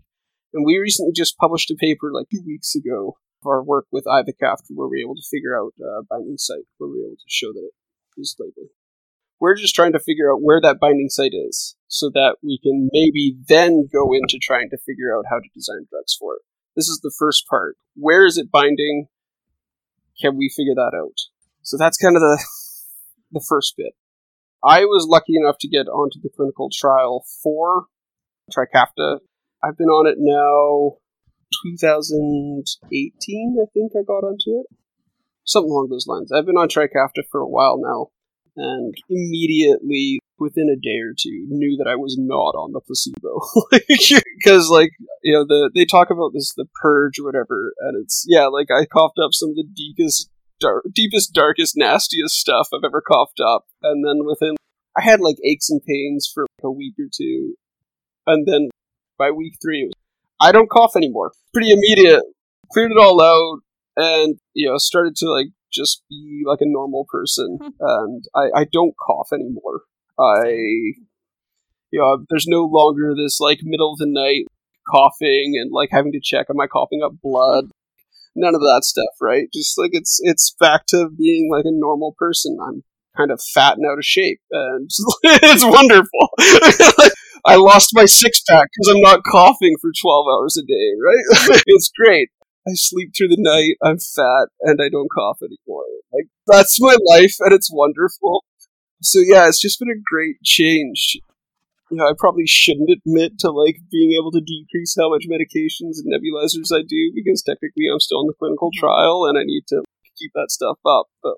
And 0.52 0.66
we 0.66 0.78
recently 0.78 1.12
just 1.12 1.38
published 1.38 1.70
a 1.70 1.76
paper 1.76 2.10
like 2.12 2.28
two 2.30 2.42
weeks 2.46 2.74
ago 2.74 3.16
of 3.42 3.46
our 3.46 3.62
work 3.62 3.86
with 3.90 4.04
ivacaftor 4.04 4.70
where 4.74 4.86
we 4.86 4.98
were 4.98 5.08
able 5.08 5.16
to 5.16 5.28
figure 5.30 5.58
out 5.58 5.72
uh, 5.80 6.02
binding 6.08 6.36
site, 6.36 6.68
where 6.76 6.90
we 6.90 7.00
were 7.00 7.06
able 7.06 7.16
to 7.16 7.26
show 7.26 7.52
that 7.52 7.64
it 7.64 8.20
is 8.20 8.36
labeled. 8.38 8.68
We're 9.40 9.56
just 9.56 9.74
trying 9.74 9.92
to 9.94 9.98
figure 9.98 10.32
out 10.32 10.42
where 10.42 10.60
that 10.60 10.78
binding 10.78 11.08
site 11.08 11.34
is 11.34 11.74
so 11.92 12.08
that 12.14 12.36
we 12.42 12.58
can 12.62 12.88
maybe 12.90 13.36
then 13.48 13.86
go 13.92 14.14
into 14.14 14.38
trying 14.40 14.70
to 14.70 14.78
figure 14.78 15.14
out 15.14 15.26
how 15.28 15.36
to 15.36 15.48
design 15.54 15.84
drugs 15.90 16.16
for 16.18 16.36
it. 16.36 16.42
This 16.74 16.88
is 16.88 17.00
the 17.02 17.12
first 17.18 17.46
part. 17.46 17.76
Where 17.96 18.24
is 18.24 18.38
it 18.38 18.50
binding? 18.50 19.08
Can 20.18 20.38
we 20.38 20.48
figure 20.48 20.74
that 20.74 20.96
out? 20.96 21.18
So 21.60 21.76
that's 21.76 21.98
kind 21.98 22.16
of 22.16 22.22
the 22.22 22.42
the 23.32 23.44
first 23.46 23.74
bit. 23.76 23.92
I 24.64 24.86
was 24.86 25.06
lucky 25.06 25.36
enough 25.36 25.56
to 25.60 25.68
get 25.68 25.86
onto 25.86 26.18
the 26.22 26.30
clinical 26.34 26.70
trial 26.72 27.24
for 27.42 27.86
Trikafta. 28.50 29.18
I've 29.62 29.76
been 29.76 29.88
on 29.88 30.06
it 30.06 30.16
now 30.18 30.96
2018, 31.66 33.56
I 33.60 33.66
think 33.74 33.92
I 33.94 34.02
got 34.02 34.24
onto 34.24 34.60
it. 34.60 34.66
Something 35.44 35.70
along 35.70 35.88
those 35.90 36.06
lines. 36.06 36.32
I've 36.32 36.46
been 36.46 36.56
on 36.56 36.68
Trikafta 36.68 37.24
for 37.30 37.40
a 37.40 37.48
while 37.48 37.78
now, 37.78 38.08
and 38.56 38.94
immediately, 39.10 40.20
within 40.42 40.68
a 40.68 40.76
day 40.76 40.98
or 40.98 41.14
two, 41.16 41.46
knew 41.48 41.76
that 41.78 41.88
I 41.88 41.96
was 41.96 42.16
not 42.18 42.54
on 42.58 42.72
the 42.72 42.80
placebo. 42.80 43.40
Because, 44.42 44.68
like, 44.68 44.90
you 45.22 45.32
know, 45.32 45.44
the 45.46 45.70
they 45.72 45.84
talk 45.84 46.10
about 46.10 46.32
this, 46.34 46.52
the 46.56 46.66
purge 46.82 47.20
or 47.20 47.24
whatever, 47.24 47.72
and 47.78 48.02
it's, 48.02 48.24
yeah, 48.26 48.46
like, 48.46 48.66
I 48.70 48.86
coughed 48.86 49.18
up 49.22 49.30
some 49.32 49.50
of 49.50 49.56
the 49.56 49.64
deepest, 49.64 50.28
dark, 50.58 50.84
deepest, 50.92 51.32
darkest, 51.32 51.76
nastiest 51.76 52.34
stuff 52.34 52.68
I've 52.74 52.84
ever 52.84 53.00
coughed 53.00 53.38
up, 53.40 53.66
and 53.82 54.04
then 54.04 54.26
within, 54.26 54.56
I 54.98 55.02
had, 55.02 55.20
like, 55.20 55.36
aches 55.46 55.70
and 55.70 55.80
pains 55.86 56.28
for, 56.32 56.42
like, 56.58 56.64
a 56.64 56.72
week 56.72 56.94
or 56.98 57.06
two, 57.16 57.54
and 58.26 58.46
then 58.48 58.68
by 59.16 59.30
week 59.30 59.54
three, 59.62 59.82
it 59.82 59.86
was 59.86 60.02
I 60.42 60.50
don't 60.50 60.68
cough 60.68 60.96
anymore. 60.96 61.32
Pretty 61.52 61.70
immediate. 61.70 62.24
Cleared 62.72 62.90
it 62.90 62.98
all 62.98 63.22
out 63.22 63.60
and, 63.96 64.38
you 64.54 64.68
know, 64.68 64.76
started 64.78 65.14
to 65.16 65.30
like 65.30 65.48
just 65.72 66.02
be 66.10 66.42
like 66.44 66.58
a 66.60 66.66
normal 66.66 67.06
person. 67.08 67.58
Hmm. 67.60 67.68
and 67.78 68.24
I, 68.34 68.60
I 68.60 68.64
don't 68.70 68.94
cough 68.96 69.28
anymore. 69.32 69.82
I, 70.22 70.48
you 71.90 72.00
know, 72.00 72.24
there's 72.30 72.46
no 72.46 72.64
longer 72.64 73.14
this 73.16 73.40
like 73.40 73.60
middle 73.62 73.92
of 73.92 73.98
the 73.98 74.06
night 74.06 74.46
coughing 74.88 75.54
and 75.60 75.70
like 75.72 75.90
having 75.92 76.12
to 76.12 76.20
check 76.22 76.46
am 76.50 76.60
I 76.60 76.66
coughing 76.66 77.00
up 77.04 77.12
blood. 77.22 77.66
None 78.34 78.54
of 78.54 78.62
that 78.62 78.80
stuff, 78.84 79.14
right? 79.20 79.48
Just 79.52 79.78
like 79.78 79.90
it's 79.92 80.18
it's 80.22 80.54
back 80.58 80.86
to 80.88 81.10
being 81.10 81.50
like 81.50 81.66
a 81.66 81.72
normal 81.72 82.14
person. 82.18 82.56
I'm 82.66 82.82
kind 83.14 83.30
of 83.30 83.42
fat 83.54 83.76
and 83.76 83.86
out 83.86 83.98
of 83.98 84.04
shape, 84.04 84.40
and 84.50 84.90
it's 85.22 85.64
wonderful. 85.64 86.30
I 87.44 87.56
lost 87.56 87.90
my 87.92 88.04
six 88.04 88.40
pack 88.48 88.68
because 88.72 88.94
I'm 88.94 89.02
not 89.02 89.24
coughing 89.24 89.76
for 89.80 89.90
12 90.00 90.26
hours 90.32 90.56
a 90.56 90.62
day, 90.62 90.88
right? 91.04 91.60
it's 91.66 91.90
great. 91.94 92.30
I 92.66 92.72
sleep 92.74 93.10
through 93.16 93.28
the 93.28 93.36
night, 93.38 93.76
I'm 93.82 93.98
fat, 93.98 94.48
and 94.60 94.80
I 94.80 94.88
don't 94.88 95.10
cough 95.10 95.38
anymore. 95.42 95.82
Like, 96.12 96.26
that's 96.46 96.80
my 96.80 96.96
life, 97.10 97.34
and 97.40 97.52
it's 97.52 97.68
wonderful. 97.72 98.44
So, 99.02 99.20
yeah, 99.20 99.48
it's 99.48 99.60
just 99.60 99.78
been 99.78 99.90
a 99.90 100.00
great 100.02 100.42
change. 100.42 101.18
You 101.90 101.98
know, 101.98 102.06
I 102.08 102.12
probably 102.16 102.46
shouldn't 102.46 102.88
admit 102.88 103.38
to, 103.40 103.50
like, 103.50 103.76
being 103.90 104.16
able 104.18 104.30
to 104.32 104.40
decrease 104.40 104.96
how 104.98 105.10
much 105.10 105.26
medications 105.28 106.00
and 106.00 106.08
nebulizers 106.08 106.74
I 106.74 106.82
do, 106.88 107.12
because 107.14 107.42
technically 107.42 107.84
I'm 107.92 108.00
still 108.00 108.20
in 108.22 108.28
the 108.28 108.38
clinical 108.38 108.70
mm-hmm. 108.70 108.86
trial, 108.86 109.26
and 109.28 109.36
I 109.36 109.42
need 109.44 109.64
to 109.68 109.82
keep 110.18 110.32
that 110.34 110.50
stuff 110.50 110.78
up, 110.86 111.06
but 111.22 111.34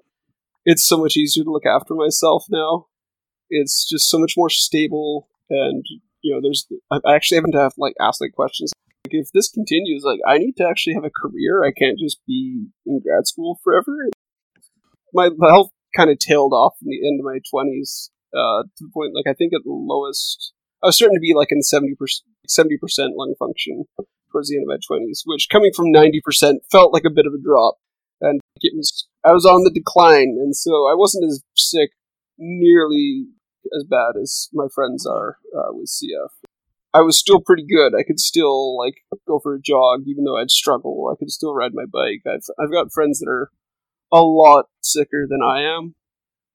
it's 0.64 0.86
so 0.86 0.98
much 0.98 1.16
easier 1.16 1.44
to 1.44 1.50
look 1.50 1.66
after 1.66 1.94
myself 1.94 2.44
now. 2.50 2.86
It's 3.50 3.88
just 3.88 4.08
so 4.08 4.18
much 4.18 4.34
more 4.36 4.50
stable 4.50 5.28
and 5.50 5.84
you 6.22 6.34
know, 6.34 6.40
there's 6.42 6.66
I 6.90 7.14
actually 7.14 7.36
haven't 7.36 7.54
have 7.54 7.74
like 7.76 7.94
asked 8.00 8.20
like 8.20 8.32
questions. 8.32 8.72
Like, 9.04 9.12
if 9.12 9.28
this 9.32 9.50
continues, 9.50 10.02
like 10.04 10.20
I 10.26 10.38
need 10.38 10.56
to 10.56 10.66
actually 10.66 10.94
have 10.94 11.04
a 11.04 11.10
career. 11.10 11.62
I 11.62 11.70
can't 11.70 11.98
just 11.98 12.18
be 12.26 12.68
in 12.86 13.00
grad 13.00 13.26
school 13.26 13.60
forever. 13.62 14.08
My 15.12 15.30
health 15.42 15.70
kind 15.96 16.10
of 16.10 16.18
tailed 16.18 16.52
off 16.52 16.74
in 16.82 16.88
the 16.88 17.06
end 17.06 17.20
of 17.20 17.24
my 17.24 17.38
twenties 17.50 18.10
uh, 18.34 18.62
to 18.62 18.84
the 18.84 18.90
point 18.92 19.12
like 19.14 19.26
I 19.28 19.34
think 19.34 19.52
at 19.52 19.62
the 19.64 19.72
lowest 19.72 20.52
I 20.82 20.88
was 20.88 20.96
starting 20.96 21.16
to 21.16 21.20
be 21.20 21.34
like 21.34 21.48
in 21.50 21.62
seventy 21.62 21.94
70% 22.48 22.78
lung 23.16 23.34
function 23.38 23.84
towards 24.30 24.48
the 24.48 24.56
end 24.56 24.64
of 24.68 24.68
my 24.68 24.76
20s, 24.76 25.22
which 25.24 25.48
coming 25.50 25.70
from 25.74 25.92
90% 25.92 26.56
felt 26.70 26.92
like 26.92 27.04
a 27.06 27.14
bit 27.14 27.26
of 27.26 27.32
a 27.32 27.42
drop. 27.42 27.76
And 28.20 28.40
it 28.60 28.74
was, 28.76 29.06
I 29.24 29.32
was 29.32 29.46
on 29.46 29.64
the 29.64 29.70
decline, 29.70 30.36
and 30.40 30.54
so 30.54 30.70
I 30.86 30.94
wasn't 30.94 31.24
as 31.24 31.42
sick 31.56 31.90
nearly 32.38 33.26
as 33.76 33.84
bad 33.84 34.20
as 34.20 34.48
my 34.52 34.66
friends 34.74 35.06
are 35.06 35.38
uh, 35.56 35.72
with 35.72 35.88
CF. 35.88 36.30
I 36.92 37.00
was 37.00 37.18
still 37.18 37.40
pretty 37.40 37.64
good. 37.66 37.92
I 37.98 38.04
could 38.04 38.20
still 38.20 38.78
like 38.78 38.94
go 39.26 39.40
for 39.40 39.54
a 39.54 39.60
jog, 39.60 40.02
even 40.06 40.24
though 40.24 40.38
I'd 40.38 40.50
struggle. 40.50 41.10
I 41.12 41.18
could 41.18 41.30
still 41.30 41.54
ride 41.54 41.72
my 41.74 41.86
bike. 41.90 42.22
I've 42.26 42.44
I've 42.58 42.70
got 42.70 42.92
friends 42.92 43.18
that 43.18 43.28
are 43.28 43.50
a 44.14 44.22
lot 44.22 44.66
sicker 44.80 45.26
than 45.28 45.40
I 45.42 45.62
am. 45.62 45.94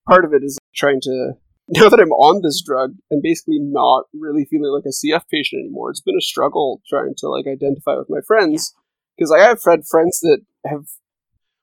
Part 0.08 0.24
of 0.24 0.34
it 0.34 0.44
is 0.44 0.58
trying 0.74 1.02
to 1.02 1.34
now 1.68 1.90
that 1.90 2.00
I'm 2.00 2.12
on 2.14 2.42
this 2.42 2.64
drug 2.66 2.96
and 3.12 3.22
basically 3.22 3.60
not 3.60 4.06
really 4.14 4.46
feeling 4.46 4.72
like 4.72 4.86
a 4.86 4.96
CF 4.96 5.28
patient 5.30 5.60
anymore. 5.60 5.92
It's 5.92 6.02
been 6.02 6.18
a 6.18 6.22
struggle 6.22 6.82
trying 6.90 7.14
to 7.18 7.28
like 7.28 7.46
identify 7.46 7.96
with 7.96 8.10
my 8.10 8.22
friends 8.26 8.74
because 9.16 9.32
I 9.32 9.40
have 9.40 9.62
had 9.64 9.86
friends 9.86 10.20
that 10.22 10.40
have 10.66 10.86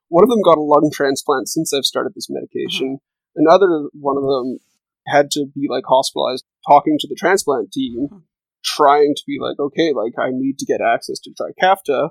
one 0.09 0.23
of 0.23 0.31
them 0.31 0.43
got 0.43 0.59
a 0.59 0.63
lung 0.63 0.91
transplant 0.93 1.49
since 1.49 1.73
I've 1.73 1.85
started 1.85 2.13
this 2.15 2.29
medication. 2.31 2.99
Mm-hmm. 2.99 3.41
Another 3.47 3.89
one 3.93 4.17
of 4.17 4.23
them 4.23 4.59
had 5.07 5.31
to 5.33 5.47
be 5.47 5.67
like 5.69 5.85
hospitalized 5.89 6.45
talking 6.69 6.99
to 7.01 7.09
the 7.09 7.17
transplant 7.17 7.73
team 7.73 8.09
mm-hmm. 8.09 8.19
trying 8.65 9.15
to 9.17 9.23
be 9.27 9.39
like 9.41 9.59
okay 9.59 9.93
like 9.93 10.13
I 10.19 10.31
need 10.31 10.59
to 10.59 10.67
get 10.67 10.81
access 10.81 11.19
to 11.21 11.31
Trikafta 11.31 12.11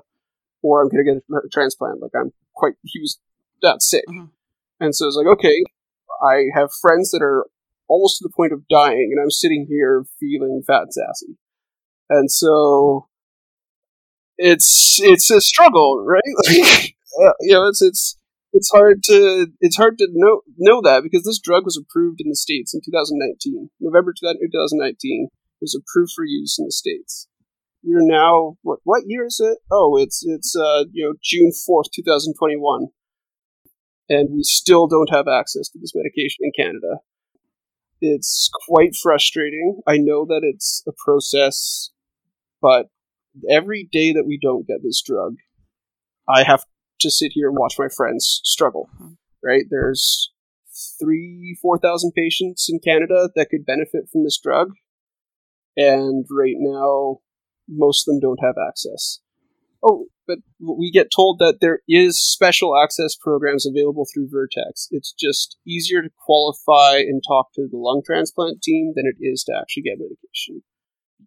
or 0.62 0.82
I'm 0.82 0.88
going 0.88 1.04
to 1.04 1.14
get 1.14 1.22
a 1.30 1.48
transplant 1.52 2.00
like 2.00 2.12
I'm 2.18 2.32
quite 2.54 2.74
he 2.82 3.00
was 3.00 3.18
that 3.62 3.82
sick. 3.82 4.04
Mm-hmm. 4.08 4.26
And 4.80 4.94
so 4.94 5.06
it's 5.06 5.16
like 5.16 5.32
okay 5.38 5.62
I 6.22 6.46
have 6.54 6.70
friends 6.72 7.10
that 7.10 7.22
are 7.22 7.46
almost 7.88 8.18
to 8.18 8.24
the 8.24 8.32
point 8.34 8.52
of 8.52 8.66
dying 8.68 9.10
and 9.12 9.22
I'm 9.22 9.30
sitting 9.30 9.66
here 9.68 10.04
feeling 10.18 10.62
fat 10.66 10.82
and 10.82 10.92
sassy. 10.92 11.38
And 12.08 12.30
so 12.30 13.08
it's 14.38 14.98
it's 15.02 15.30
a 15.30 15.40
struggle, 15.40 16.04
right? 16.04 16.22
Like, 17.18 17.32
you 17.40 17.54
know, 17.54 17.66
it's 17.66 17.80
it's 17.80 18.18
it's 18.52 18.70
hard 18.70 19.02
to 19.04 19.46
it's 19.60 19.76
hard 19.76 19.96
to 19.96 20.08
know 20.12 20.42
know 20.58 20.82
that 20.82 21.02
because 21.02 21.24
this 21.24 21.40
drug 21.40 21.64
was 21.64 21.80
approved 21.80 22.20
in 22.20 22.28
the 22.28 22.36
states 22.36 22.74
in 22.74 22.82
2019, 22.84 23.70
November 23.80 24.12
2019. 24.12 25.28
It 25.32 25.62
was 25.62 25.74
approved 25.74 26.12
for 26.14 26.26
use 26.26 26.58
in 26.58 26.66
the 26.66 26.72
states. 26.72 27.26
We're 27.82 28.04
now 28.04 28.58
what 28.60 28.80
what 28.84 29.04
year 29.06 29.24
is 29.24 29.40
it? 29.40 29.56
Oh, 29.70 29.96
it's 29.96 30.22
it's 30.26 30.54
uh 30.54 30.84
you 30.92 31.06
know 31.06 31.14
June 31.24 31.52
4th, 31.52 31.88
2021, 31.94 32.88
and 34.08 34.30
we 34.32 34.42
still 34.42 34.86
don't 34.86 35.10
have 35.10 35.26
access 35.28 35.68
to 35.68 35.78
this 35.78 35.92
medication 35.94 36.38
in 36.42 36.52
Canada. 36.56 37.00
It's 38.00 38.50
quite 38.68 38.94
frustrating. 38.94 39.80
I 39.86 39.96
know 39.96 40.24
that 40.26 40.42
it's 40.42 40.82
a 40.86 40.92
process, 41.04 41.90
but 42.60 42.86
every 43.50 43.88
day 43.90 44.12
that 44.12 44.26
we 44.26 44.38
don't 44.40 44.66
get 44.66 44.82
this 44.82 45.02
drug, 45.04 45.36
I 46.28 46.42
have 46.42 46.64
to 47.00 47.10
sit 47.10 47.32
here 47.34 47.48
and 47.48 47.56
watch 47.58 47.74
my 47.78 47.88
friends 47.94 48.40
struggle. 48.44 48.88
Mm-hmm. 48.94 49.12
Right? 49.42 49.64
There's 49.70 50.32
three, 51.00 51.56
four 51.62 51.78
thousand 51.78 52.12
patients 52.14 52.68
in 52.68 52.80
Canada 52.80 53.30
that 53.34 53.48
could 53.50 53.64
benefit 53.64 54.08
from 54.12 54.24
this 54.24 54.38
drug, 54.42 54.72
and 55.76 56.26
right 56.30 56.56
now, 56.58 57.18
most 57.68 58.06
of 58.06 58.12
them 58.12 58.20
don't 58.20 58.44
have 58.44 58.56
access. 58.68 59.20
Oh, 59.82 60.06
but 60.26 60.38
we 60.60 60.90
get 60.90 61.08
told 61.14 61.38
that 61.38 61.58
there 61.60 61.80
is 61.88 62.20
special 62.20 62.76
access 62.76 63.14
programs 63.14 63.66
available 63.66 64.06
through 64.12 64.28
Vertex. 64.30 64.88
It's 64.90 65.12
just 65.12 65.56
easier 65.66 66.02
to 66.02 66.10
qualify 66.24 66.98
and 66.98 67.22
talk 67.26 67.52
to 67.54 67.68
the 67.70 67.76
lung 67.76 68.02
transplant 68.04 68.62
team 68.62 68.92
than 68.96 69.04
it 69.06 69.24
is 69.24 69.44
to 69.44 69.52
actually 69.56 69.84
get 69.84 69.98
medication 69.98 70.62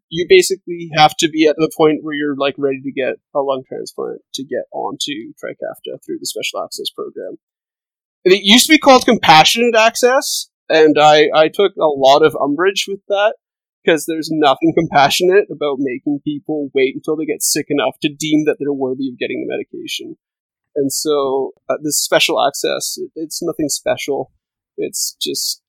you 0.09 0.25
basically 0.27 0.89
have 0.95 1.15
to 1.17 1.29
be 1.29 1.47
at 1.47 1.55
the 1.55 1.71
point 1.75 1.99
where 2.01 2.15
you're 2.15 2.35
like 2.35 2.55
ready 2.57 2.81
to 2.81 2.91
get 2.91 3.15
a 3.35 3.39
lung 3.39 3.63
transplant 3.67 4.21
to 4.33 4.43
get 4.43 4.63
onto 4.71 5.33
Trikafta 5.41 6.03
through 6.03 6.17
the 6.19 6.25
special 6.25 6.63
access 6.63 6.89
program. 6.89 7.37
And 8.25 8.33
it 8.33 8.41
used 8.43 8.67
to 8.67 8.73
be 8.73 8.79
called 8.79 9.05
compassionate 9.05 9.75
access, 9.75 10.49
and 10.67 10.97
I, 10.99 11.29
I 11.33 11.47
took 11.47 11.75
a 11.77 11.85
lot 11.85 12.23
of 12.23 12.35
umbrage 12.35 12.85
with 12.87 12.99
that 13.07 13.35
because 13.83 14.05
there's 14.05 14.29
nothing 14.31 14.73
compassionate 14.77 15.45
about 15.51 15.77
making 15.79 16.19
people 16.23 16.69
wait 16.73 16.95
until 16.95 17.15
they 17.15 17.25
get 17.25 17.41
sick 17.41 17.67
enough 17.69 17.95
to 18.01 18.09
deem 18.09 18.45
that 18.45 18.57
they're 18.59 18.73
worthy 18.73 19.09
of 19.09 19.17
getting 19.17 19.45
the 19.45 19.53
medication. 19.53 20.17
And 20.75 20.91
so 20.91 21.51
uh, 21.69 21.77
this 21.83 22.01
special 22.01 22.45
access, 22.45 22.95
it, 22.97 23.11
it's 23.15 23.41
nothing 23.41 23.69
special. 23.69 24.31
It's 24.77 25.15
just 25.21 25.61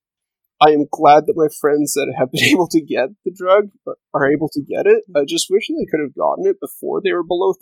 I 0.60 0.70
am 0.70 0.86
glad 0.90 1.24
that 1.26 1.36
my 1.36 1.48
friends 1.60 1.94
that 1.94 2.12
have 2.18 2.30
been 2.30 2.44
able 2.52 2.68
to 2.68 2.80
get 2.80 3.08
the 3.24 3.32
drug 3.34 3.70
are 4.14 4.30
able 4.30 4.48
to 4.50 4.62
get 4.62 4.86
it. 4.86 5.04
I 5.16 5.24
just 5.26 5.46
wish 5.50 5.68
they 5.68 5.86
could 5.90 6.00
have 6.00 6.14
gotten 6.14 6.46
it 6.46 6.60
before 6.60 7.00
they 7.02 7.12
were 7.12 7.24
below 7.24 7.52
30% 7.52 7.56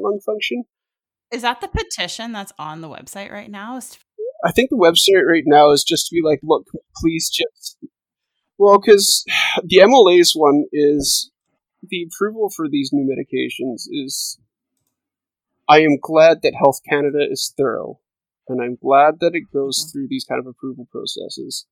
lung 0.00 0.20
function. 0.24 0.64
Is 1.32 1.42
that 1.42 1.60
the 1.60 1.68
petition 1.68 2.32
that's 2.32 2.52
on 2.58 2.80
the 2.80 2.88
website 2.88 3.32
right 3.32 3.50
now? 3.50 3.80
I 4.44 4.52
think 4.52 4.70
the 4.70 4.76
website 4.76 5.26
right 5.26 5.42
now 5.46 5.72
is 5.72 5.82
just 5.82 6.06
to 6.06 6.14
be 6.14 6.22
like, 6.22 6.38
look, 6.42 6.66
please 6.96 7.28
just. 7.28 7.78
Well, 8.58 8.78
because 8.78 9.24
the 9.64 9.78
MLA's 9.78 10.32
one 10.34 10.64
is 10.72 11.30
the 11.82 12.04
approval 12.04 12.50
for 12.50 12.68
these 12.68 12.90
new 12.92 13.06
medications 13.06 13.86
is. 13.90 14.38
I 15.66 15.80
am 15.80 15.96
glad 15.98 16.42
that 16.42 16.52
Health 16.54 16.80
Canada 16.86 17.26
is 17.30 17.54
thorough, 17.56 17.98
and 18.46 18.60
I'm 18.60 18.76
glad 18.76 19.20
that 19.20 19.34
it 19.34 19.44
goes 19.50 19.78
mm-hmm. 19.78 19.90
through 19.90 20.08
these 20.08 20.26
kind 20.28 20.38
of 20.38 20.46
approval 20.46 20.86
processes. 20.92 21.64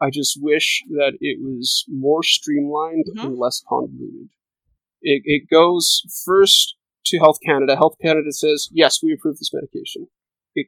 I 0.00 0.10
just 0.10 0.38
wish 0.40 0.82
that 0.90 1.16
it 1.20 1.38
was 1.40 1.84
more 1.88 2.22
streamlined 2.22 3.06
mm-hmm. 3.08 3.26
and 3.26 3.38
less 3.38 3.62
convoluted. 3.68 4.30
It, 5.00 5.22
it 5.24 5.42
goes 5.50 6.02
first 6.24 6.74
to 7.06 7.18
Health 7.18 7.38
Canada. 7.44 7.76
Health 7.76 7.96
Canada 8.02 8.32
says, 8.32 8.68
yes, 8.72 9.02
we 9.02 9.12
approve 9.12 9.38
this 9.38 9.52
medication. 9.54 10.08
It, 10.54 10.66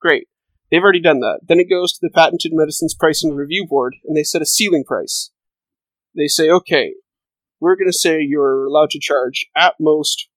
great. 0.00 0.28
They've 0.70 0.82
already 0.82 1.00
done 1.00 1.20
that. 1.20 1.40
Then 1.46 1.60
it 1.60 1.70
goes 1.70 1.92
to 1.92 1.98
the 2.02 2.10
Patented 2.10 2.52
Medicines 2.54 2.94
Pricing 2.94 3.34
Review 3.34 3.66
Board, 3.68 3.96
and 4.04 4.16
they 4.16 4.24
set 4.24 4.42
a 4.42 4.46
ceiling 4.46 4.84
price. 4.84 5.30
They 6.14 6.26
say, 6.26 6.50
okay, 6.50 6.94
we're 7.60 7.76
going 7.76 7.88
to 7.88 7.92
say 7.92 8.20
you're 8.20 8.66
allowed 8.66 8.90
to 8.90 9.00
charge 9.00 9.46
at 9.56 9.74
most 9.78 10.28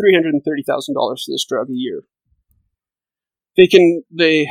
$330,000 0.00 0.94
for 0.94 1.16
this 1.28 1.46
drug 1.48 1.68
a 1.70 1.74
year. 1.74 2.02
They 3.56 3.66
can, 3.66 4.02
they, 4.10 4.48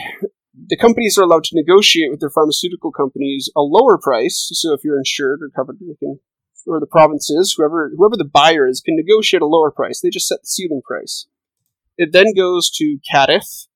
the 0.68 0.78
companies 0.78 1.18
are 1.18 1.24
allowed 1.24 1.44
to 1.46 1.56
negotiate 1.56 2.10
with 2.10 2.20
their 2.20 2.30
pharmaceutical 2.30 2.92
companies 2.92 3.50
a 3.56 3.62
lower 3.62 3.98
price. 4.02 4.50
So 4.54 4.74
if 4.74 4.82
you're 4.84 4.98
insured 4.98 5.40
or 5.42 5.50
covered, 5.56 5.78
they 5.80 5.96
can, 6.00 6.20
or 6.66 6.80
the 6.80 6.88
provinces, 6.88 7.54
whoever 7.56 7.92
whoever 7.96 8.18
the 8.18 8.26
buyer 8.26 8.68
is, 8.68 8.82
can 8.82 8.96
negotiate 8.96 9.44
a 9.44 9.48
lower 9.48 9.70
price. 9.70 10.02
They 10.02 10.10
just 10.10 10.28
set 10.28 10.42
the 10.42 10.48
ceiling 10.48 10.82
price. 10.84 11.28
It 11.98 12.12
then 12.12 12.34
goes 12.36 12.72
to 12.78 12.98
CADTH, 13.14 13.68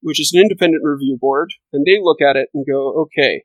which 0.00 0.20
is 0.20 0.32
an 0.32 0.40
independent 0.40 0.82
review 0.84 1.18
board, 1.20 1.52
and 1.72 1.84
they 1.84 1.98
look 2.00 2.20
at 2.20 2.36
it 2.36 2.48
and 2.54 2.66
go, 2.66 2.92
okay, 3.02 3.44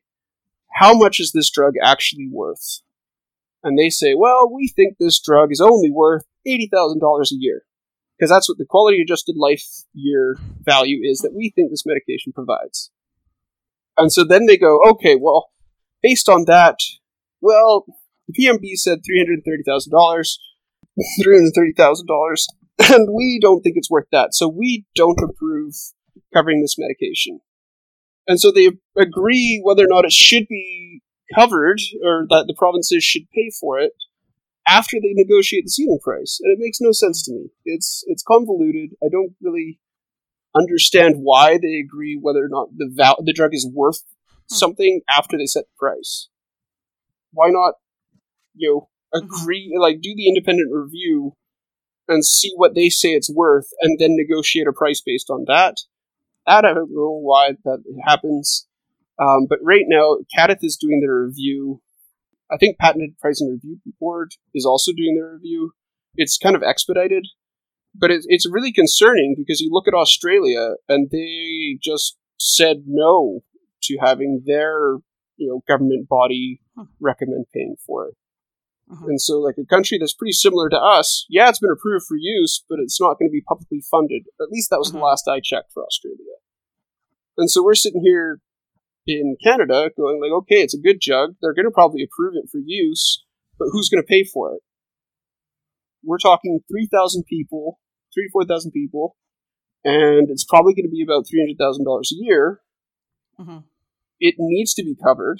how 0.73 0.93
much 0.93 1.19
is 1.19 1.31
this 1.31 1.51
drug 1.51 1.73
actually 1.83 2.27
worth? 2.31 2.81
And 3.63 3.77
they 3.77 3.89
say, 3.89 4.13
well, 4.15 4.51
we 4.51 4.67
think 4.67 4.97
this 4.97 5.19
drug 5.21 5.51
is 5.51 5.61
only 5.61 5.89
worth 5.91 6.25
$80,000 6.47 7.31
a 7.31 7.35
year 7.39 7.63
because 8.17 8.29
that's 8.29 8.49
what 8.49 8.57
the 8.57 8.65
quality 8.65 9.01
adjusted 9.01 9.35
life 9.37 9.63
year 9.93 10.37
value 10.61 10.99
is 11.03 11.19
that 11.19 11.33
we 11.33 11.51
think 11.55 11.71
this 11.71 11.85
medication 11.85 12.33
provides. 12.33 12.91
And 13.97 14.11
so 14.11 14.23
then 14.23 14.45
they 14.45 14.57
go, 14.57 14.79
okay, 14.89 15.15
well, 15.19 15.49
based 16.01 16.27
on 16.27 16.45
that, 16.45 16.79
well, 17.41 17.85
the 18.27 18.33
PMB 18.33 18.75
said 18.75 18.99
$330,000, 18.99 20.37
$330,000, 21.25 22.45
and 22.91 23.09
we 23.13 23.39
don't 23.41 23.61
think 23.61 23.75
it's 23.77 23.91
worth 23.91 24.07
that, 24.11 24.33
so 24.33 24.47
we 24.47 24.85
don't 24.95 25.19
approve 25.21 25.73
covering 26.33 26.61
this 26.61 26.75
medication. 26.77 27.39
And 28.27 28.39
so 28.39 28.51
they 28.51 28.71
agree 28.97 29.61
whether 29.63 29.83
or 29.83 29.89
not 29.89 30.05
it 30.05 30.11
should 30.11 30.47
be 30.47 31.01
covered, 31.35 31.79
or 32.03 32.25
that 32.29 32.45
the 32.47 32.55
provinces 32.57 33.03
should 33.03 33.29
pay 33.33 33.49
for 33.59 33.79
it, 33.79 33.93
after 34.67 34.97
they 35.01 35.13
negotiate 35.13 35.65
the 35.65 35.71
ceiling 35.71 35.99
price, 36.01 36.39
and 36.41 36.51
it 36.51 36.61
makes 36.61 36.79
no 36.79 36.91
sense 36.91 37.23
to 37.23 37.33
me. 37.33 37.49
It's 37.65 38.03
it's 38.07 38.23
convoluted. 38.23 38.91
I 39.03 39.07
don't 39.11 39.33
really 39.41 39.79
understand 40.55 41.15
why 41.17 41.57
they 41.57 41.83
agree 41.83 42.17
whether 42.21 42.43
or 42.43 42.49
not 42.49 42.69
the 42.77 42.89
val- 42.93 43.23
the 43.23 43.33
drug 43.33 43.53
is 43.53 43.69
worth 43.73 44.03
hmm. 44.49 44.55
something 44.55 45.01
after 45.09 45.37
they 45.37 45.45
set 45.45 45.65
the 45.65 45.77
price. 45.77 46.29
Why 47.31 47.49
not, 47.49 47.73
you 48.55 48.69
know, 48.69 49.19
mm-hmm. 49.19 49.25
agree 49.25 49.75
like 49.77 50.01
do 50.01 50.13
the 50.15 50.27
independent 50.29 50.71
review 50.71 51.35
and 52.07 52.23
see 52.25 52.51
what 52.55 52.75
they 52.75 52.89
say 52.89 53.09
it's 53.09 53.29
worth, 53.29 53.67
and 53.81 53.97
then 53.99 54.15
negotiate 54.15 54.67
a 54.67 54.73
price 54.73 55.01
based 55.05 55.29
on 55.29 55.45
that. 55.47 55.77
I 56.45 56.61
don't 56.61 56.91
know 56.91 57.19
why 57.21 57.51
that 57.63 57.83
happens. 58.05 58.67
Um, 59.19 59.45
but 59.47 59.59
right 59.61 59.85
now, 59.87 60.17
CADTH 60.37 60.63
is 60.63 60.77
doing 60.77 61.01
their 61.01 61.15
review 61.15 61.81
I 62.53 62.57
think 62.57 62.77
Patented 62.77 63.17
Pricing 63.19 63.49
Review 63.49 63.79
Board 63.99 64.33
is 64.53 64.65
also 64.65 64.91
doing 64.91 65.15
their 65.15 65.33
review. 65.33 65.71
It's 66.15 66.37
kind 66.37 66.55
of 66.55 66.61
expedited, 66.61 67.27
but 67.95 68.11
it, 68.11 68.25
it's 68.27 68.49
really 68.49 68.71
concerning 68.71 69.33
because 69.35 69.59
you 69.59 69.69
look 69.71 69.87
at 69.87 69.95
Australia 69.95 70.75
and 70.87 71.09
they 71.11 71.79
just 71.81 72.17
said 72.39 72.83
no 72.85 73.41
to 73.83 73.97
having 73.99 74.43
their 74.45 74.97
you 75.37 75.49
know 75.49 75.63
government 75.67 76.07
body 76.07 76.61
recommend 76.99 77.45
paying 77.53 77.75
for 77.85 78.09
it. 78.09 78.15
Mm-hmm. 78.91 79.05
And 79.05 79.21
so, 79.21 79.39
like 79.39 79.55
a 79.57 79.65
country 79.65 79.97
that's 79.97 80.13
pretty 80.13 80.33
similar 80.33 80.69
to 80.69 80.77
us, 80.77 81.25
yeah, 81.29 81.49
it's 81.49 81.59
been 81.59 81.71
approved 81.71 82.05
for 82.05 82.17
use, 82.19 82.63
but 82.67 82.79
it's 82.79 82.99
not 82.99 83.17
going 83.17 83.29
to 83.29 83.33
be 83.33 83.41
publicly 83.41 83.81
funded. 83.89 84.23
At 84.41 84.49
least 84.49 84.69
that 84.69 84.79
was 84.79 84.89
mm-hmm. 84.89 84.99
the 84.99 85.05
last 85.05 85.27
I 85.27 85.39
checked 85.43 85.71
for 85.73 85.83
Australia. 85.83 86.37
And 87.37 87.49
so 87.49 87.63
we're 87.63 87.75
sitting 87.75 88.01
here 88.03 88.41
in 89.07 89.37
Canada 89.43 89.89
going 89.97 90.21
like, 90.21 90.31
okay, 90.31 90.61
it's 90.61 90.75
a 90.75 90.81
good 90.81 90.97
jug. 91.01 91.35
They're 91.41 91.53
going 91.53 91.65
to 91.65 91.71
probably 91.71 92.03
approve 92.03 92.33
it 92.35 92.49
for 92.51 92.59
use, 92.63 93.23
but 93.57 93.69
who's 93.71 93.89
going 93.89 94.03
to 94.03 94.07
pay 94.07 94.23
for 94.23 94.53
it? 94.53 94.61
We're 96.03 96.17
talking 96.17 96.59
3,000 96.69 97.23
people, 97.25 97.79
three 98.13 98.27
to 98.27 98.31
4,000 98.31 98.71
people, 98.71 99.15
and 99.83 100.29
it's 100.29 100.43
probably 100.43 100.73
going 100.73 100.85
to 100.85 100.91
be 100.91 101.03
about 101.03 101.25
$300,000 101.25 102.01
a 102.01 102.15
year. 102.15 102.59
Mm-hmm. 103.39 103.57
It 104.19 104.35
needs 104.37 104.73
to 104.75 104.83
be 104.83 104.95
covered 105.01 105.39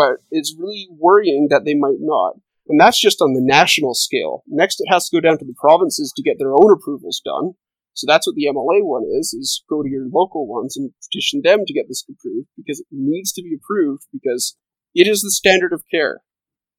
but 0.00 0.24
it's 0.30 0.56
really 0.58 0.88
worrying 0.90 1.48
that 1.50 1.66
they 1.66 1.74
might 1.74 2.00
not. 2.00 2.36
And 2.68 2.80
that's 2.80 2.98
just 2.98 3.20
on 3.20 3.34
the 3.34 3.42
national 3.42 3.92
scale. 3.92 4.44
Next, 4.46 4.80
it 4.80 4.90
has 4.90 5.08
to 5.08 5.16
go 5.16 5.20
down 5.20 5.38
to 5.38 5.44
the 5.44 5.54
provinces 5.60 6.10
to 6.16 6.22
get 6.22 6.36
their 6.38 6.54
own 6.54 6.72
approvals 6.72 7.20
done. 7.22 7.52
So 7.92 8.06
that's 8.08 8.26
what 8.26 8.34
the 8.34 8.46
MLA 8.46 8.80
one 8.80 9.02
is, 9.04 9.34
is 9.34 9.62
go 9.68 9.82
to 9.82 9.88
your 9.90 10.06
local 10.10 10.46
ones 10.46 10.74
and 10.78 10.90
petition 11.04 11.42
them 11.44 11.66
to 11.66 11.74
get 11.74 11.84
this 11.86 12.02
approved 12.08 12.48
because 12.56 12.80
it 12.80 12.86
needs 12.90 13.30
to 13.32 13.42
be 13.42 13.54
approved 13.54 14.04
because 14.10 14.56
it 14.94 15.06
is 15.06 15.20
the 15.20 15.30
standard 15.30 15.74
of 15.74 15.82
care. 15.90 16.20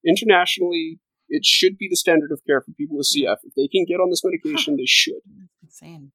Internationally, 0.07 0.99
it 1.29 1.45
should 1.45 1.77
be 1.77 1.87
the 1.87 1.97
standard 1.97 2.31
of 2.31 2.41
care 2.47 2.61
for 2.61 2.71
people 2.71 2.97
with 2.97 3.11
CF. 3.15 3.37
If 3.43 3.53
they 3.55 3.67
can 3.67 3.85
get 3.87 4.01
on 4.01 4.09
this 4.09 4.23
medication, 4.23 4.77
they 4.77 4.87
should. 4.87 5.21
Insane. 5.61 6.11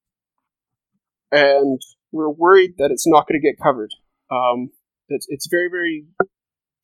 And 1.31 1.81
we're 2.11 2.31
worried 2.31 2.75
that 2.79 2.91
it's 2.91 3.07
not 3.07 3.29
going 3.29 3.41
to 3.41 3.47
get 3.47 3.63
covered. 3.63 3.93
Um, 4.29 4.71
it's, 5.09 5.27
it's 5.29 5.47
very, 5.47 5.69
very 5.71 6.07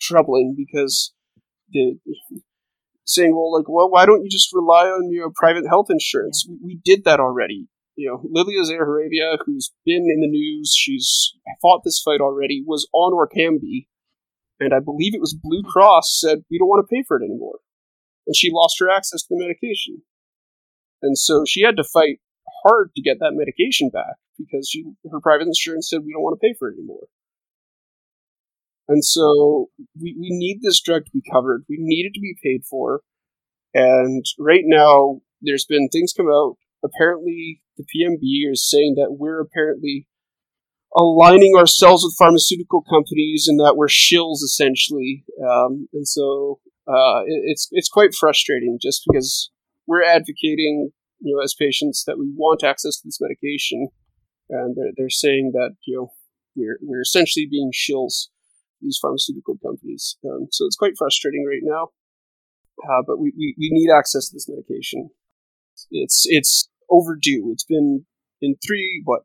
troubling 0.02 0.54
because 0.56 1.14
the 1.70 1.98
saying, 3.04 3.34
well, 3.34 3.52
like, 3.52 3.68
well, 3.68 3.90
why 3.90 4.06
don't 4.06 4.22
you 4.22 4.30
just 4.30 4.50
rely 4.52 4.86
on 4.86 5.12
your 5.12 5.30
private 5.34 5.66
health 5.68 5.86
insurance? 5.90 6.44
Yeah. 6.46 6.56
We, 6.62 6.74
we, 6.74 6.80
did 6.84 7.04
that 7.04 7.20
already. 7.20 7.68
You 7.96 8.08
know, 8.08 8.22
Lilia 8.24 8.62
Zaharieva, 8.62 9.38
who's 9.44 9.72
been 9.84 10.06
in 10.08 10.20
the 10.20 10.28
news, 10.28 10.74
she's 10.76 11.32
fought 11.60 11.82
this 11.84 12.00
fight 12.02 12.20
already, 12.20 12.62
was 12.66 12.88
on 12.92 13.12
Orkambi, 13.12 13.86
and 14.58 14.72
I 14.72 14.80
believe 14.80 15.14
it 15.14 15.20
was 15.20 15.36
Blue 15.40 15.62
Cross 15.62 16.18
said 16.20 16.44
we 16.50 16.58
don't 16.58 16.68
want 16.68 16.86
to 16.86 16.92
pay 16.94 17.04
for 17.06 17.20
it 17.20 17.24
anymore, 17.24 17.58
and 18.26 18.34
she 18.34 18.50
lost 18.50 18.76
her 18.80 18.88
access 18.88 19.22
to 19.22 19.28
the 19.30 19.40
medication, 19.40 20.02
and 21.02 21.18
so 21.18 21.44
she 21.46 21.62
had 21.62 21.76
to 21.76 21.84
fight 21.84 22.20
hard 22.64 22.90
to 22.96 23.02
get 23.02 23.18
that 23.20 23.32
medication 23.34 23.90
back 23.90 24.16
because 24.38 24.68
she 24.70 24.84
her 25.10 25.20
private 25.20 25.46
insurance 25.46 25.90
said 25.90 26.00
we 26.04 26.12
don't 26.12 26.22
want 26.22 26.38
to 26.40 26.46
pay 26.46 26.54
for 26.58 26.70
it 26.70 26.78
anymore. 26.78 27.08
And 28.88 29.04
so 29.04 29.70
we, 30.00 30.16
we 30.18 30.28
need 30.30 30.60
this 30.62 30.80
drug 30.80 31.04
to 31.04 31.10
be 31.12 31.22
covered. 31.32 31.64
We 31.68 31.76
need 31.78 32.06
it 32.06 32.14
to 32.14 32.20
be 32.20 32.36
paid 32.42 32.64
for. 32.68 33.02
And 33.74 34.24
right 34.38 34.64
now, 34.64 35.20
there's 35.40 35.64
been 35.64 35.88
things 35.88 36.12
come 36.12 36.28
out. 36.28 36.56
Apparently, 36.84 37.62
the 37.76 37.84
PMB 37.84 38.52
is 38.52 38.68
saying 38.68 38.96
that 38.96 39.16
we're 39.18 39.40
apparently 39.40 40.06
aligning 40.96 41.54
ourselves 41.56 42.04
with 42.04 42.16
pharmaceutical 42.18 42.82
companies 42.82 43.46
and 43.48 43.58
that 43.60 43.76
we're 43.76 43.88
shills 43.88 44.42
essentially. 44.42 45.24
Um, 45.42 45.88
and 45.92 46.06
so 46.06 46.60
uh, 46.86 47.22
it, 47.26 47.42
it's 47.44 47.68
it's 47.70 47.88
quite 47.88 48.14
frustrating 48.14 48.78
just 48.80 49.02
because 49.06 49.50
we're 49.86 50.02
advocating, 50.02 50.90
you 51.20 51.34
know, 51.34 51.42
as 51.42 51.54
patients 51.58 52.04
that 52.06 52.18
we 52.18 52.30
want 52.36 52.64
access 52.64 53.00
to 53.00 53.08
this 53.08 53.20
medication, 53.20 53.88
and 54.50 54.76
they're 54.76 54.92
they're 54.96 55.08
saying 55.08 55.52
that 55.54 55.76
you 55.86 55.96
know 55.96 56.12
we're 56.56 56.78
we're 56.82 57.00
essentially 57.00 57.46
being 57.50 57.70
shills 57.72 58.28
these 58.82 58.98
pharmaceutical 59.00 59.56
companies. 59.64 60.16
Um, 60.24 60.48
so 60.50 60.66
it's 60.66 60.76
quite 60.76 60.98
frustrating 60.98 61.46
right 61.46 61.62
now. 61.62 61.88
Uh, 62.82 63.02
but 63.06 63.18
we, 63.18 63.32
we, 63.36 63.54
we 63.58 63.68
need 63.70 63.90
access 63.90 64.28
to 64.28 64.34
this 64.34 64.48
medication. 64.48 65.10
It's 65.90 66.24
it's 66.26 66.68
overdue. 66.90 67.50
It's 67.52 67.64
been 67.64 68.06
in 68.40 68.56
three 68.66 69.02
what 69.04 69.22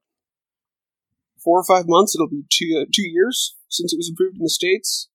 four 1.43 1.59
or 1.59 1.63
five 1.63 1.85
months. 1.87 2.15
It'll 2.15 2.29
be 2.29 2.43
two 2.49 2.79
uh, 2.81 2.85
two 2.93 3.07
years 3.07 3.55
since 3.69 3.93
it 3.93 3.97
was 3.97 4.11
approved 4.11 4.37
in 4.37 4.43
the 4.43 4.49
states. 4.49 5.09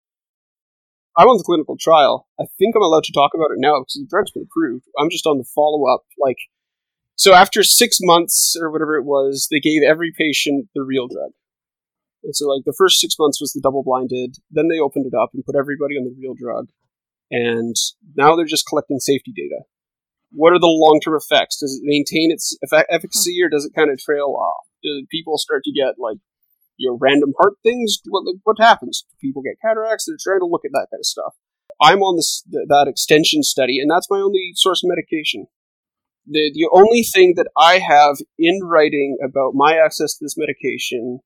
I'm 1.18 1.28
on 1.28 1.38
the 1.38 1.44
clinical 1.44 1.76
trial. 1.80 2.28
I 2.40 2.46
think 2.58 2.76
I'm 2.76 2.82
allowed 2.82 3.04
to 3.04 3.14
talk 3.14 3.32
about 3.36 3.52
it 3.52 3.60
now 3.60 3.82
because 3.82 4.00
the 4.00 4.08
drug's 4.10 4.32
been 4.32 4.48
approved. 4.50 4.86
I'm 4.98 5.10
just 5.10 5.28
on 5.28 5.38
the 5.38 5.44
follow 5.44 5.86
up. 5.94 6.04
Like, 6.18 6.38
so 7.16 7.34
after 7.34 7.64
six 7.64 7.98
months 8.02 8.56
or 8.60 8.72
whatever 8.72 8.96
it 8.96 9.04
was, 9.04 9.50
they 9.52 9.60
gave 9.60 9.82
every 9.84 10.14
patient 10.18 10.70
the 10.74 10.84
real 10.84 11.08
drug. 11.10 11.32
And 12.24 12.36
so, 12.36 12.48
like, 12.48 12.64
the 12.66 12.76
first 12.78 13.00
six 13.00 13.16
months 13.18 13.42
was 13.42 13.54
the 13.54 13.62
double 13.62 13.84
blinded. 13.84 14.38
Then 14.52 14.68
they 14.68 14.80
opened 14.80 15.06
it 15.06 15.18
up 15.18 15.32
and 15.34 15.46
put 15.46 15.56
everybody 15.56 15.96
on 15.96 16.06
the 16.06 16.16
real 16.20 16.36
drug. 16.36 16.70
And 17.32 17.76
now 18.16 18.36
they're 18.36 18.46
just 18.46 18.68
collecting 18.68 19.00
safety 19.00 19.32
data. 19.36 19.64
What 20.32 20.54
are 20.54 20.60
the 20.60 20.68
long 20.68 21.00
term 21.04 21.16
effects? 21.16 21.60
Does 21.60 21.80
it 21.82 21.84
maintain 21.84 22.32
its 22.32 22.58
efficacy 22.90 23.42
or 23.44 23.50
does 23.50 23.66
it 23.66 23.74
kind 23.76 23.90
of 23.90 24.00
trail 24.00 24.36
off? 24.38 24.68
Do 24.84 25.06
people 25.10 25.38
start 25.38 25.64
to 25.64 25.72
get, 25.72 25.96
like, 25.98 26.18
you 26.78 26.90
know, 26.90 26.98
random 27.00 27.34
heart 27.40 27.54
things? 27.64 28.00
What, 28.08 28.26
like, 28.26 28.42
what 28.44 28.58
happens? 28.60 29.06
Do 29.10 29.16
people 29.20 29.42
get 29.42 29.62
cataracts? 29.62 30.06
They're 30.06 30.18
trying 30.22 30.40
to 30.40 30.46
look 30.46 30.66
at 30.66 30.72
that 30.74 30.88
kind 30.92 31.02
of 31.02 31.06
stuff. 31.06 31.34
I'm 31.82 32.02
on 32.04 32.16
this 32.16 32.44
that 32.52 32.86
extension 32.88 33.42
study, 33.42 33.80
and 33.80 33.90
that's 33.90 34.10
my 34.10 34.20
only 34.20 34.52
source 34.56 34.84
of 34.84 34.90
medication. 34.90 35.48
The, 36.28 36.52
the 36.54 36.70
only 36.72 37.02
thing 37.02 37.34
that 37.38 37.48
I 37.58 37.80
have 37.80 38.18
in 38.38 38.60
writing 38.64 39.18
about 39.24 39.54
my 39.56 39.76
access 39.84 40.14
to 40.14 40.26
this 40.26 40.38
medication 40.38 41.22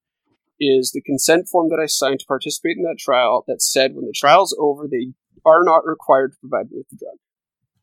is 0.59 0.91
the 0.91 1.01
consent 1.01 1.47
form 1.47 1.69
that 1.69 1.79
I 1.81 1.85
signed 1.85 2.19
to 2.21 2.25
participate 2.25 2.77
in 2.77 2.83
that 2.83 2.99
trial 2.99 3.43
that 3.47 3.61
said 3.61 3.93
when 3.93 4.05
the 4.05 4.13
trial's 4.15 4.55
over, 4.59 4.87
they 4.87 5.13
are 5.45 5.63
not 5.63 5.85
required 5.85 6.31
to 6.31 6.37
provide 6.39 6.71
me 6.71 6.77
with 6.77 6.89
the 6.89 6.97
drug. 6.97 7.17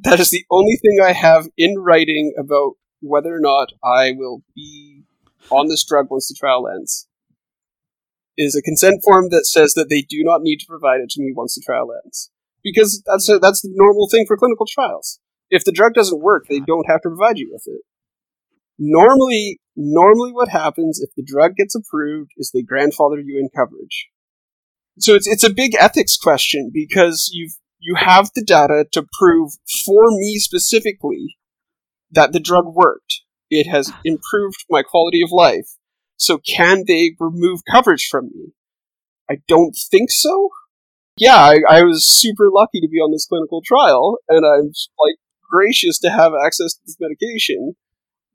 That 0.00 0.20
is 0.20 0.30
the 0.30 0.44
only 0.50 0.76
thing 0.76 0.98
I 1.04 1.12
have 1.12 1.48
in 1.56 1.78
writing 1.78 2.34
about 2.38 2.72
whether 3.00 3.34
or 3.34 3.40
not 3.40 3.68
I 3.84 4.12
will 4.12 4.42
be 4.54 5.02
on 5.50 5.68
this 5.68 5.84
drug 5.84 6.06
once 6.10 6.28
the 6.28 6.36
trial 6.38 6.68
ends. 6.68 7.08
Is 8.36 8.56
a 8.56 8.62
consent 8.62 9.02
form 9.04 9.28
that 9.28 9.46
says 9.46 9.74
that 9.74 9.90
they 9.90 10.02
do 10.02 10.22
not 10.24 10.40
need 10.42 10.58
to 10.58 10.66
provide 10.66 11.00
it 11.00 11.10
to 11.10 11.22
me 11.22 11.32
once 11.34 11.54
the 11.54 11.62
trial 11.64 11.90
ends. 12.04 12.30
Because 12.64 13.02
that's 13.06 13.28
a, 13.28 13.38
that's 13.38 13.60
the 13.60 13.72
normal 13.72 14.08
thing 14.10 14.24
for 14.26 14.36
clinical 14.36 14.66
trials. 14.66 15.20
If 15.50 15.64
the 15.64 15.72
drug 15.72 15.92
doesn't 15.92 16.22
work, 16.22 16.46
they 16.48 16.60
don't 16.60 16.88
have 16.88 17.02
to 17.02 17.10
provide 17.10 17.36
you 17.36 17.50
with 17.52 17.64
it. 17.66 17.82
Normally, 18.84 19.60
normally 19.76 20.32
what 20.32 20.48
happens 20.48 21.00
if 21.00 21.10
the 21.16 21.22
drug 21.22 21.54
gets 21.54 21.76
approved 21.76 22.32
is 22.36 22.50
they 22.50 22.62
grandfather 22.62 23.20
you 23.20 23.38
in 23.38 23.48
coverage. 23.56 24.08
So 24.98 25.14
it's 25.14 25.28
it's 25.28 25.44
a 25.44 25.54
big 25.54 25.76
ethics 25.78 26.16
question 26.16 26.72
because 26.74 27.30
you've 27.32 27.52
you 27.78 27.94
have 27.94 28.30
the 28.34 28.42
data 28.42 28.84
to 28.90 29.06
prove 29.18 29.52
for 29.86 30.10
me 30.10 30.38
specifically 30.38 31.36
that 32.10 32.32
the 32.32 32.40
drug 32.40 32.64
worked. 32.66 33.20
It 33.50 33.68
has 33.68 33.88
ah. 33.92 34.00
improved 34.04 34.64
my 34.68 34.82
quality 34.82 35.22
of 35.22 35.30
life. 35.30 35.68
So 36.16 36.38
can 36.38 36.82
they 36.88 37.14
remove 37.20 37.60
coverage 37.70 38.08
from 38.10 38.30
me? 38.34 38.52
I 39.30 39.36
don't 39.46 39.76
think 39.92 40.10
so. 40.10 40.50
Yeah, 41.16 41.36
I, 41.36 41.58
I 41.68 41.82
was 41.84 42.04
super 42.04 42.48
lucky 42.52 42.80
to 42.80 42.88
be 42.88 42.98
on 42.98 43.12
this 43.12 43.26
clinical 43.26 43.62
trial, 43.64 44.18
and 44.28 44.44
I'm 44.44 44.72
like 44.98 45.16
gracious 45.48 46.00
to 46.00 46.10
have 46.10 46.32
access 46.44 46.74
to 46.74 46.80
this 46.84 46.96
medication 46.98 47.76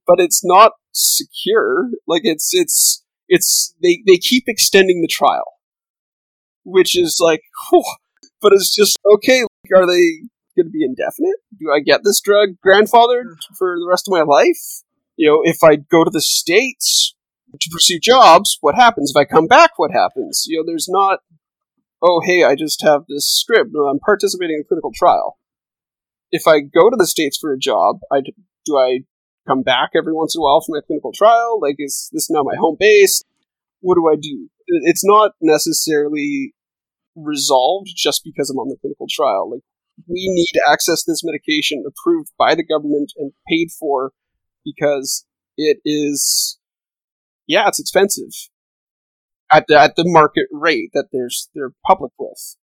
but 0.08 0.20
it's 0.20 0.44
not 0.44 0.72
secure. 0.94 1.90
Like 2.08 2.22
it's 2.24 2.52
it's 2.54 3.04
it's 3.28 3.76
they 3.84 4.02
they 4.08 4.18
keep 4.18 4.46
extending 4.48 5.02
the 5.02 5.08
trial, 5.08 5.54
which 6.64 6.98
is 6.98 7.18
like, 7.20 7.42
whew, 7.70 7.84
but 8.42 8.54
it's 8.54 8.74
just 8.74 8.98
okay. 9.14 9.42
Like, 9.42 9.82
Are 9.82 9.86
they 9.86 10.22
going 10.56 10.68
to 10.68 10.72
be 10.72 10.84
indefinite? 10.84 11.38
Do 11.60 11.72
I 11.72 11.80
get 11.80 12.02
this 12.04 12.22
drug 12.22 12.50
grandfathered 12.66 13.36
for 13.58 13.78
the 13.80 13.88
rest 13.88 14.08
of 14.08 14.12
my 14.12 14.24
life? 14.24 14.82
You 15.16 15.30
know, 15.30 15.42
if 15.44 15.64
I 15.64 15.76
go 15.76 16.04
to 16.04 16.12
the 16.12 16.22
states 16.22 17.16
to 17.60 17.70
pursue 17.72 18.00
jobs, 18.00 18.58
what 18.62 18.76
happens? 18.76 19.12
If 19.16 19.20
I 19.20 19.26
come 19.26 19.48
back, 19.48 19.72
what 19.78 19.92
happens? 19.92 20.46
You 20.48 20.60
know, 20.60 20.64
there's 20.66 20.88
not. 20.90 21.20
Oh, 22.02 22.22
hey, 22.24 22.44
I 22.44 22.56
just 22.56 22.84
have 22.84 23.04
this 23.08 23.28
script. 23.28 23.72
I'm 23.76 24.00
participating 24.00 24.58
in 24.58 24.62
a 24.62 24.68
clinical 24.68 24.92
trial. 24.96 25.38
If 26.30 26.46
I 26.46 26.60
go 26.60 26.90
to 26.90 26.96
the 26.96 27.08
states 27.08 27.38
for 27.40 27.52
a 27.52 27.58
job, 27.58 28.00
I 28.12 28.22
do 28.66 28.78
I 28.78 29.00
come 29.48 29.64
back 29.64 29.92
every 29.96 30.14
once 30.14 30.36
in 30.36 30.40
a 30.40 30.44
while 30.44 30.62
for 30.62 30.76
my 30.76 30.82
clinical 30.86 31.12
trial? 31.14 31.60
Like, 31.62 31.76
is 31.80 32.10
this 32.12 32.30
now 32.30 32.44
my 32.44 32.56
home 32.60 32.78
base? 32.80 33.24
What 33.82 33.96
do 33.96 34.08
I 34.08 34.16
do? 34.16 34.50
It's 34.68 35.06
not 35.06 35.32
necessarily 35.42 36.54
resolved 37.16 37.90
just 37.96 38.22
because 38.24 38.50
I'm 38.50 38.58
on 38.58 38.70
the 38.70 38.78
clinical 38.80 39.08
trial. 39.10 39.52
Like, 39.52 39.62
we 40.08 40.28
need 40.30 40.52
access 40.54 40.54
to 40.54 40.72
access 40.72 41.04
this 41.06 41.22
medication 41.24 41.84
approved 41.88 42.32
by 42.38 42.54
the 42.54 42.64
government 42.64 43.14
and 43.18 43.32
paid 43.50 43.70
for 43.72 44.12
because 44.64 45.26
it 45.56 45.80
is, 45.84 46.60
yeah, 47.48 47.68
it's 47.68 47.80
expensive 47.80 48.32
at 49.52 49.66
the, 49.68 49.80
at 49.80 49.96
the 49.96 50.04
market 50.06 50.46
rate 50.52 50.92
that 50.94 51.08
there's 51.12 51.50
they're 51.56 51.72
public 51.86 52.12
with. 52.20 52.58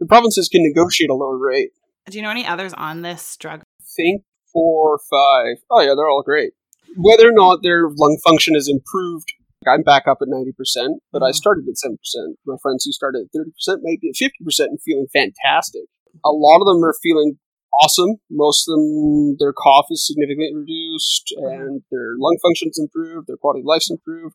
The 0.00 0.06
provinces 0.06 0.48
can 0.48 0.62
negotiate 0.62 1.10
a 1.10 1.14
lower 1.14 1.36
rate. 1.36 1.72
Do 2.08 2.16
you 2.16 2.22
know 2.22 2.30
any 2.30 2.46
others 2.46 2.72
on 2.72 3.02
this 3.02 3.36
drug? 3.36 3.60
I 3.60 3.84
think 3.96 4.22
four, 4.58 4.98
five. 5.10 5.56
Oh 5.70 5.80
yeah, 5.80 5.94
they're 5.94 6.08
all 6.08 6.22
great. 6.22 6.52
Whether 6.96 7.28
or 7.28 7.32
not 7.32 7.62
their 7.62 7.88
lung 7.88 8.18
function 8.24 8.56
is 8.56 8.68
improved, 8.68 9.32
I'm 9.66 9.82
back 9.82 10.08
up 10.08 10.18
at 10.20 10.28
ninety 10.28 10.52
percent, 10.52 11.02
but 11.12 11.18
mm-hmm. 11.18 11.28
I 11.28 11.32
started 11.32 11.68
at 11.68 11.78
seven 11.78 11.98
percent. 11.98 12.38
My 12.46 12.56
friends 12.60 12.84
who 12.84 12.92
started 12.92 13.26
at 13.26 13.32
thirty 13.32 13.50
percent 13.50 13.82
might 13.82 14.00
be 14.00 14.08
at 14.08 14.16
fifty 14.16 14.44
percent 14.44 14.70
and 14.70 14.82
feeling 14.82 15.06
fantastic. 15.12 15.82
a 16.24 16.30
lot 16.30 16.60
of 16.60 16.66
them 16.66 16.82
are 16.84 16.94
feeling 17.02 17.38
awesome. 17.82 18.16
Most 18.30 18.68
of 18.68 18.74
them, 18.74 19.36
their 19.38 19.52
cough 19.52 19.86
is 19.90 20.06
significantly 20.06 20.54
reduced 20.54 21.32
and 21.36 21.82
their 21.90 22.14
lung 22.18 22.38
function's 22.42 22.78
improved, 22.78 23.26
their 23.28 23.36
quality 23.36 23.60
of 23.60 23.66
life's 23.66 23.90
improved. 23.90 24.34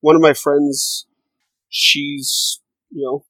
One 0.00 0.14
of 0.14 0.22
my 0.22 0.32
friends, 0.32 1.06
she's, 1.68 2.60
you 2.90 3.04
know, 3.04 3.24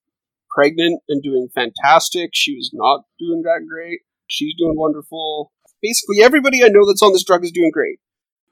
pregnant 0.50 1.02
and 1.08 1.22
doing 1.22 1.48
fantastic. 1.54 2.30
She 2.34 2.54
was 2.54 2.70
not 2.72 3.04
doing 3.18 3.42
that 3.42 3.66
great. 3.68 4.00
She's 4.28 4.54
doing 4.58 4.76
wonderful. 4.76 5.52
Basically, 5.82 6.22
everybody 6.22 6.64
I 6.64 6.68
know 6.68 6.86
that's 6.86 7.02
on 7.02 7.12
this 7.12 7.24
drug 7.24 7.44
is 7.44 7.52
doing 7.52 7.70
great 7.72 7.98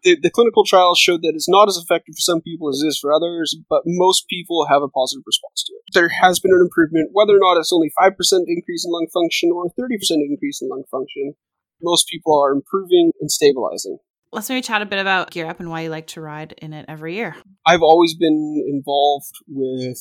the, 0.07 0.17
the 0.23 0.31
clinical 0.31 0.65
trials 0.65 0.99
showed 0.99 1.23
that 1.23 1.33
it's 1.35 1.49
not 1.49 1.69
as 1.69 1.77
effective 1.77 2.15
for 2.15 2.21
some 2.21 2.41
people 2.41 2.69
as 2.69 2.81
it 2.83 2.87
is 2.87 2.99
for 2.99 3.13
others, 3.13 3.57
but 3.69 3.83
most 3.85 4.29
people 4.29 4.67
have 4.71 4.81
a 4.81 4.89
positive 4.89 5.25
response 5.27 5.65
to 5.65 5.73
it. 5.73 5.83
There 5.95 6.09
has 6.09 6.39
been 6.39 6.53
an 6.55 6.61
improvement, 6.61 7.11
whether 7.13 7.35
or 7.35 7.41
not 7.41 7.59
it's 7.59 7.73
only 7.73 7.91
5% 8.01 8.13
increase 8.47 8.87
in 8.87 8.93
lung 8.93 9.09
function 9.13 9.51
or 9.53 9.67
30% 9.67 9.99
increase 10.31 10.63
in 10.63 10.69
lung 10.69 10.85
function. 10.91 11.35
Most 11.83 12.09
people 12.09 12.41
are 12.41 12.53
improving 12.53 13.11
and 13.21 13.31
stabilizing. 13.31 13.99
Let's 14.33 14.49
maybe 14.49 14.63
chat 14.63 14.83
a 14.83 14.87
bit 14.87 15.01
about 15.01 15.31
Gear 15.31 15.47
Up 15.47 15.59
and 15.59 15.71
why 15.71 15.83
you 15.83 15.91
like 15.91 16.07
to 16.09 16.21
ride 16.21 16.53
in 16.59 16.73
it 16.73 16.85
every 16.89 17.15
year. 17.15 17.37
I've 17.67 17.83
always 17.83 18.15
been 18.15 18.65
involved 18.69 19.33
with 19.49 19.99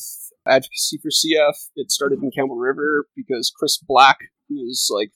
advocacy 0.47 0.99
for 1.01 1.09
CF. 1.09 1.69
It 1.75 1.91
started 1.91 2.21
in 2.21 2.31
Campbell 2.31 2.57
River 2.57 3.07
because 3.15 3.51
Chris 3.57 3.77
Black, 3.77 4.17
who 4.49 4.55
is 4.67 4.89
like 4.93 5.11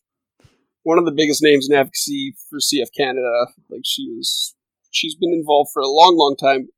one 0.89 0.97
of 0.97 1.06
the 1.06 1.12
biggest 1.12 1.41
names 1.43 1.67
in 1.69 1.75
advocacy 1.75 2.36
for 2.49 2.58
CF 2.58 2.89
Canada, 2.97 3.47
like 3.69 3.84
she 3.86 4.10
was 4.10 4.56
She's 4.91 5.15
been 5.15 5.34
involved 5.34 5.71
for 5.73 5.82
a 5.82 5.88
long, 5.88 6.17
long 6.17 6.36
time. 6.36 6.69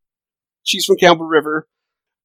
She's 0.64 0.86
from 0.86 0.98
Campbell 0.98 1.26
River. 1.26 1.68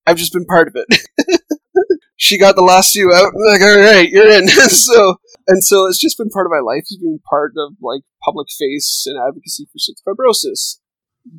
I've 0.07 0.17
just 0.17 0.33
been 0.33 0.45
part 0.45 0.69
of 0.69 0.77
it. 0.77 1.01
she 2.17 2.39
got 2.39 2.57
the 2.57 2.63
last 2.63 2.93
few 2.93 3.13
out. 3.13 3.33
I'm 3.35 3.53
like, 3.53 3.61
all 3.61 3.79
right, 3.79 4.09
you're 4.09 4.31
in. 4.31 4.49
so, 4.69 5.17
and 5.49 5.65
so 5.65 5.87
it's 5.87 6.01
just 6.01 6.19
been 6.19 6.29
part 6.29 6.47
of 6.47 6.53
my 6.53 6.61
life 6.61 6.85
being 7.01 7.21
part 7.29 7.53
of 7.57 7.75
like 7.81 8.03
public 8.25 8.49
face 8.59 9.05
and 9.07 9.19
advocacy 9.19 9.67
for 9.67 9.79
cystic 9.79 10.03
fibrosis. 10.07 10.79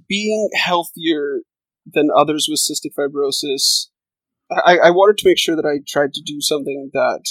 Being 0.08 0.50
healthier 0.54 1.42
than 1.86 2.10
others 2.14 2.48
with 2.50 2.60
cystic 2.60 2.92
fibrosis, 2.98 3.88
I, 4.52 4.78
I 4.78 4.90
wanted 4.92 5.18
to 5.20 5.28
make 5.28 5.38
sure 5.38 5.56
that 5.56 5.66
I 5.66 5.80
tried 5.86 6.14
to 6.14 6.22
do 6.26 6.42
something 6.42 6.90
that 6.94 7.24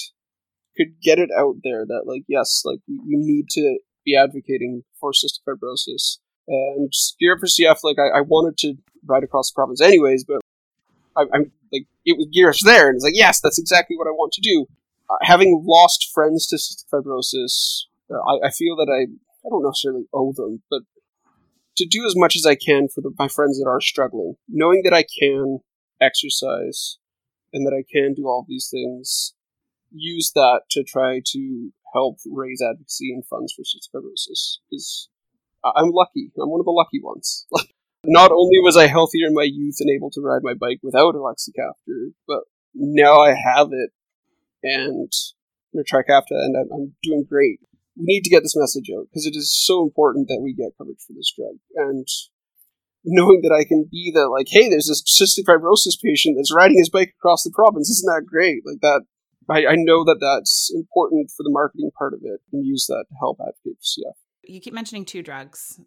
could 0.77 1.01
get 1.01 1.19
it 1.19 1.31
out 1.37 1.57
there 1.63 1.85
that 1.87 2.03
like 2.07 2.25
yes, 2.29 2.63
like 2.65 2.81
we 2.89 3.17
need 3.17 3.49
to 3.51 3.79
be 4.05 4.17
advocating 4.17 4.85
for 5.01 5.13
cystic 5.13 5.41
fibrosis 5.47 6.19
and 6.49 6.93
Gear 7.19 7.39
for 7.39 7.47
CF, 7.47 7.79
like 7.83 7.99
I, 7.99 8.19
I, 8.19 8.21
wanted 8.21 8.57
to 8.59 8.75
ride 9.05 9.25
across 9.25 9.51
the 9.51 9.55
province 9.55 9.81
anyways, 9.81 10.25
but 10.25 10.41
I, 11.17 11.23
am 11.35 11.53
like 11.73 11.87
it 12.05 12.17
was 12.17 12.29
Gear 12.33 12.51
Up's 12.51 12.65
there, 12.65 12.89
and 12.89 12.97
it's 12.97 13.05
like 13.05 13.17
yes, 13.17 13.41
that's 13.41 13.59
exactly 13.59 13.97
what 13.97 14.07
I 14.07 14.11
want 14.11 14.33
to 14.35 14.41
do. 14.41 14.67
Uh, 15.11 15.17
having 15.23 15.63
lost 15.65 16.11
friends 16.15 16.47
to 16.49 16.57
cystic 16.57 16.85
fibrosis, 16.93 17.85
uh, 18.11 18.19
I, 18.19 18.49
I, 18.49 18.51
feel 18.51 18.77
that 18.77 18.89
I 18.89 19.03
I 19.47 19.51
don't 19.51 19.65
necessarily 19.65 20.07
owe 20.13 20.33
them, 20.33 20.63
but 20.71 20.83
to 21.77 21.87
do 21.87 22.07
as 22.07 22.15
much 22.17 22.37
as 22.37 22.47
I 22.47 22.55
can 22.55 22.89
for 22.89 23.01
the, 23.01 23.13
my 23.19 23.29
friends 23.29 23.59
that 23.59 23.69
are 23.69 23.81
struggling, 23.81 24.37
knowing 24.49 24.83
that 24.85 24.95
I 24.95 25.05
can 25.19 25.61
exercise 26.01 26.99
and 27.53 27.67
that 27.67 27.75
I 27.75 27.85
can 27.91 28.15
do 28.15 28.27
all 28.27 28.47
these 28.49 28.69
things, 28.71 29.35
use 29.97 30.33
that 30.35 30.63
to 30.73 30.85
try 30.85 31.21
to 31.33 31.71
help 31.95 32.19
raise 32.31 32.63
advocacy 32.63 33.13
and 33.13 33.25
funds 33.27 33.53
for 33.53 33.63
cystic 33.63 33.95
fibrosis 33.95 34.59
because 34.69 35.09
I'm 35.65 35.91
lucky. 35.91 36.31
I'm 36.41 36.51
one 36.51 36.61
of 36.61 36.67
the 36.67 36.71
lucky 36.71 37.01
ones. 37.03 37.47
Not 38.05 38.31
only 38.31 38.61
was 38.61 38.77
I 38.77 38.87
healthier 38.87 39.27
in 39.27 39.35
my 39.35 39.49
youth 39.51 39.77
and 39.81 39.91
able 39.91 40.11
to 40.13 40.21
ride 40.21 40.43
my 40.43 40.55
bike 40.55 40.79
without 40.83 41.15
elexacaftor, 41.15 42.13
but 42.29 42.41
now 42.75 43.21
I 43.21 43.35
have 43.35 43.69
it 43.73 43.91
and 44.63 45.11
a 45.75 45.85
Trikafta, 45.85 46.31
and 46.31 46.57
I'm, 46.57 46.73
I'm 46.73 46.95
doing 47.03 47.27
great. 47.29 47.61
We 47.97 48.05
need 48.05 48.23
to 48.25 48.31
get 48.31 48.43
this 48.43 48.57
message 48.57 48.91
out 48.97 49.07
because 49.11 49.27
it 49.27 49.37
is 49.37 49.53
so 49.53 49.83
important 49.83 50.29
that 50.29 50.41
we 50.43 50.55
get 50.55 50.77
coverage 50.79 51.01
for 51.07 51.13
this 51.15 51.33
drug. 51.37 51.57
And 51.75 52.07
knowing 53.05 53.41
that 53.43 53.53
I 53.53 53.65
can 53.65 53.89
be 53.91 54.11
the 54.15 54.29
like, 54.29 54.49
hey, 54.51 54.69
there's 54.69 54.89
this 54.89 55.03
cystic 55.05 55.45
fibrosis 55.45 56.01
patient 56.03 56.37
that's 56.37 56.55
riding 56.55 56.79
his 56.79 56.91
bike 56.91 57.15
across 57.19 57.43
the 57.43 57.53
province. 57.55 57.89
Isn't 57.89 58.07
that 58.07 58.27
great? 58.27 58.63
Like 58.67 58.81
that, 58.83 59.03
I, 59.49 59.67
I 59.67 59.75
know 59.77 60.05
that 60.05 60.19
that's 60.21 60.73
important 60.75 61.31
for 61.37 61.43
the 61.43 61.51
marketing 61.51 61.91
part 61.99 62.15
of 62.15 62.21
it, 62.23 62.41
and 62.53 62.67
use 62.67 62.87
that 62.89 63.05
to 63.09 63.15
help 63.19 63.39
advocate 63.41 63.79
for 63.79 64.01
CF. 64.01 64.15
You 64.45 64.61
keep 64.61 64.75
mentioning 64.75 65.05
two 65.05 65.23
drugs. 65.23 65.81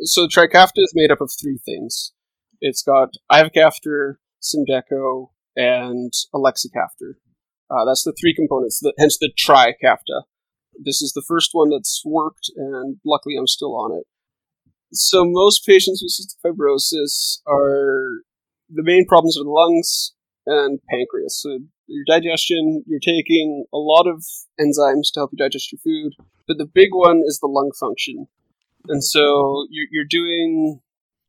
So 0.00 0.26
Trikafta 0.26 0.78
is 0.78 0.92
made 0.94 1.10
up 1.10 1.20
of 1.20 1.30
three 1.40 1.58
things. 1.64 2.12
It's 2.60 2.82
got 2.82 3.10
ivacaftor, 3.30 4.16
Symdeko, 4.42 5.30
and 5.56 6.12
elexacaftor. 6.34 7.14
Uh, 7.70 7.84
that's 7.84 8.02
the 8.04 8.14
three 8.20 8.34
components, 8.34 8.80
the, 8.80 8.92
hence 8.98 9.18
the 9.18 9.32
Trikafta. 9.38 10.22
This 10.82 11.00
is 11.00 11.12
the 11.12 11.24
first 11.26 11.50
one 11.52 11.70
that's 11.70 12.02
worked, 12.04 12.50
and 12.56 12.96
luckily 13.04 13.36
I'm 13.38 13.46
still 13.46 13.76
on 13.76 13.92
it. 13.92 14.06
So 14.92 15.24
most 15.24 15.66
patients 15.66 16.02
with 16.02 16.12
cystic 16.12 16.38
fibrosis 16.44 17.40
are 17.46 18.22
the 18.68 18.82
main 18.82 19.06
problems 19.06 19.36
are 19.38 19.44
the 19.44 19.50
lungs 19.50 20.14
and 20.46 20.80
pancreas. 20.88 21.40
So 21.40 21.60
your 21.86 22.04
digestion, 22.06 22.84
you're 22.86 23.00
taking 23.00 23.64
a 23.72 23.78
lot 23.78 24.06
of 24.06 24.24
enzymes 24.60 25.12
to 25.12 25.20
help 25.20 25.30
you 25.32 25.38
digest 25.38 25.72
your 25.72 25.78
food, 25.78 26.14
but 26.46 26.58
the 26.58 26.66
big 26.66 26.88
one 26.92 27.22
is 27.26 27.38
the 27.40 27.48
lung 27.48 27.72
function. 27.78 28.26
And 28.88 29.02
so 29.02 29.66
you're, 29.70 29.86
you're 29.90 30.08
doing, 30.08 30.80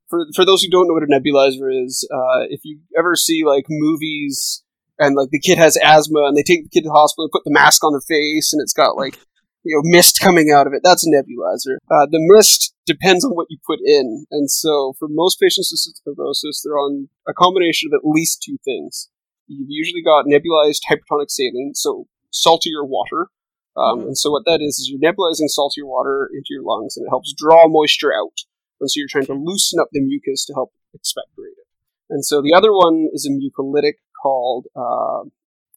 for, 0.09 0.25
for 0.35 0.45
those 0.45 0.61
who 0.61 0.69
don't 0.69 0.87
know 0.87 0.93
what 0.93 1.03
a 1.03 1.07
nebulizer 1.07 1.69
is, 1.85 2.07
uh, 2.13 2.45
if 2.49 2.61
you 2.63 2.79
ever 2.97 3.15
see 3.15 3.43
like 3.45 3.65
movies 3.69 4.63
and 4.99 5.15
like 5.15 5.29
the 5.29 5.39
kid 5.39 5.57
has 5.57 5.77
asthma 5.83 6.25
and 6.27 6.37
they 6.37 6.43
take 6.43 6.63
the 6.63 6.69
kid 6.69 6.83
to 6.83 6.89
the 6.89 6.93
hospital 6.93 7.25
and 7.25 7.31
put 7.31 7.43
the 7.45 7.53
mask 7.53 7.83
on 7.83 7.93
the 7.93 8.01
face 8.07 8.51
and 8.53 8.61
it's 8.61 8.73
got 8.73 8.97
like, 8.97 9.17
you 9.63 9.75
know, 9.75 9.81
mist 9.83 10.19
coming 10.21 10.51
out 10.51 10.67
of 10.67 10.73
it, 10.73 10.81
that's 10.83 11.05
a 11.05 11.09
nebulizer. 11.09 11.77
Uh, 11.89 12.05
the 12.11 12.19
mist 12.19 12.73
depends 12.85 13.25
on 13.25 13.31
what 13.31 13.47
you 13.49 13.57
put 13.65 13.79
in. 13.83 14.25
And 14.31 14.49
so 14.51 14.93
for 14.99 15.07
most 15.09 15.39
patients 15.39 15.71
with 15.71 15.81
cystic 15.81 16.07
fibrosis, 16.07 16.61
they're 16.63 16.77
on 16.77 17.09
a 17.27 17.33
combination 17.33 17.89
of 17.91 17.97
at 17.97 18.07
least 18.07 18.43
two 18.45 18.57
things. 18.63 19.09
You've 19.47 19.69
usually 19.69 20.01
got 20.01 20.25
nebulized 20.25 20.81
hypertonic 20.89 21.29
saline, 21.29 21.73
so 21.75 22.07
saltier 22.31 22.83
water. 22.83 23.29
Um, 23.77 23.99
mm-hmm. 23.99 24.07
And 24.07 24.17
so 24.17 24.31
what 24.31 24.43
that 24.45 24.61
is 24.61 24.79
is 24.79 24.89
you're 24.89 24.99
nebulizing 24.99 25.49
saltier 25.49 25.85
water 25.85 26.29
into 26.33 26.47
your 26.49 26.63
lungs, 26.63 26.97
and 26.97 27.05
it 27.05 27.09
helps 27.09 27.33
draw 27.37 27.67
moisture 27.67 28.13
out. 28.13 28.37
And 28.79 28.89
so 28.89 28.99
you're 28.99 29.09
trying 29.09 29.27
to 29.27 29.33
loosen 29.33 29.79
up 29.79 29.89
the 29.91 30.01
mucus 30.01 30.45
to 30.45 30.53
help 30.53 30.73
expectorate 30.93 31.57
it. 31.57 31.67
And 32.09 32.25
so 32.25 32.41
the 32.41 32.53
other 32.55 32.73
one 32.73 33.09
is 33.13 33.25
a 33.25 33.31
mucolytic 33.31 33.95
called 34.21 34.67
uh, 34.75 35.29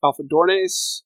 alpha 0.05 0.23
dornase. 0.23 1.03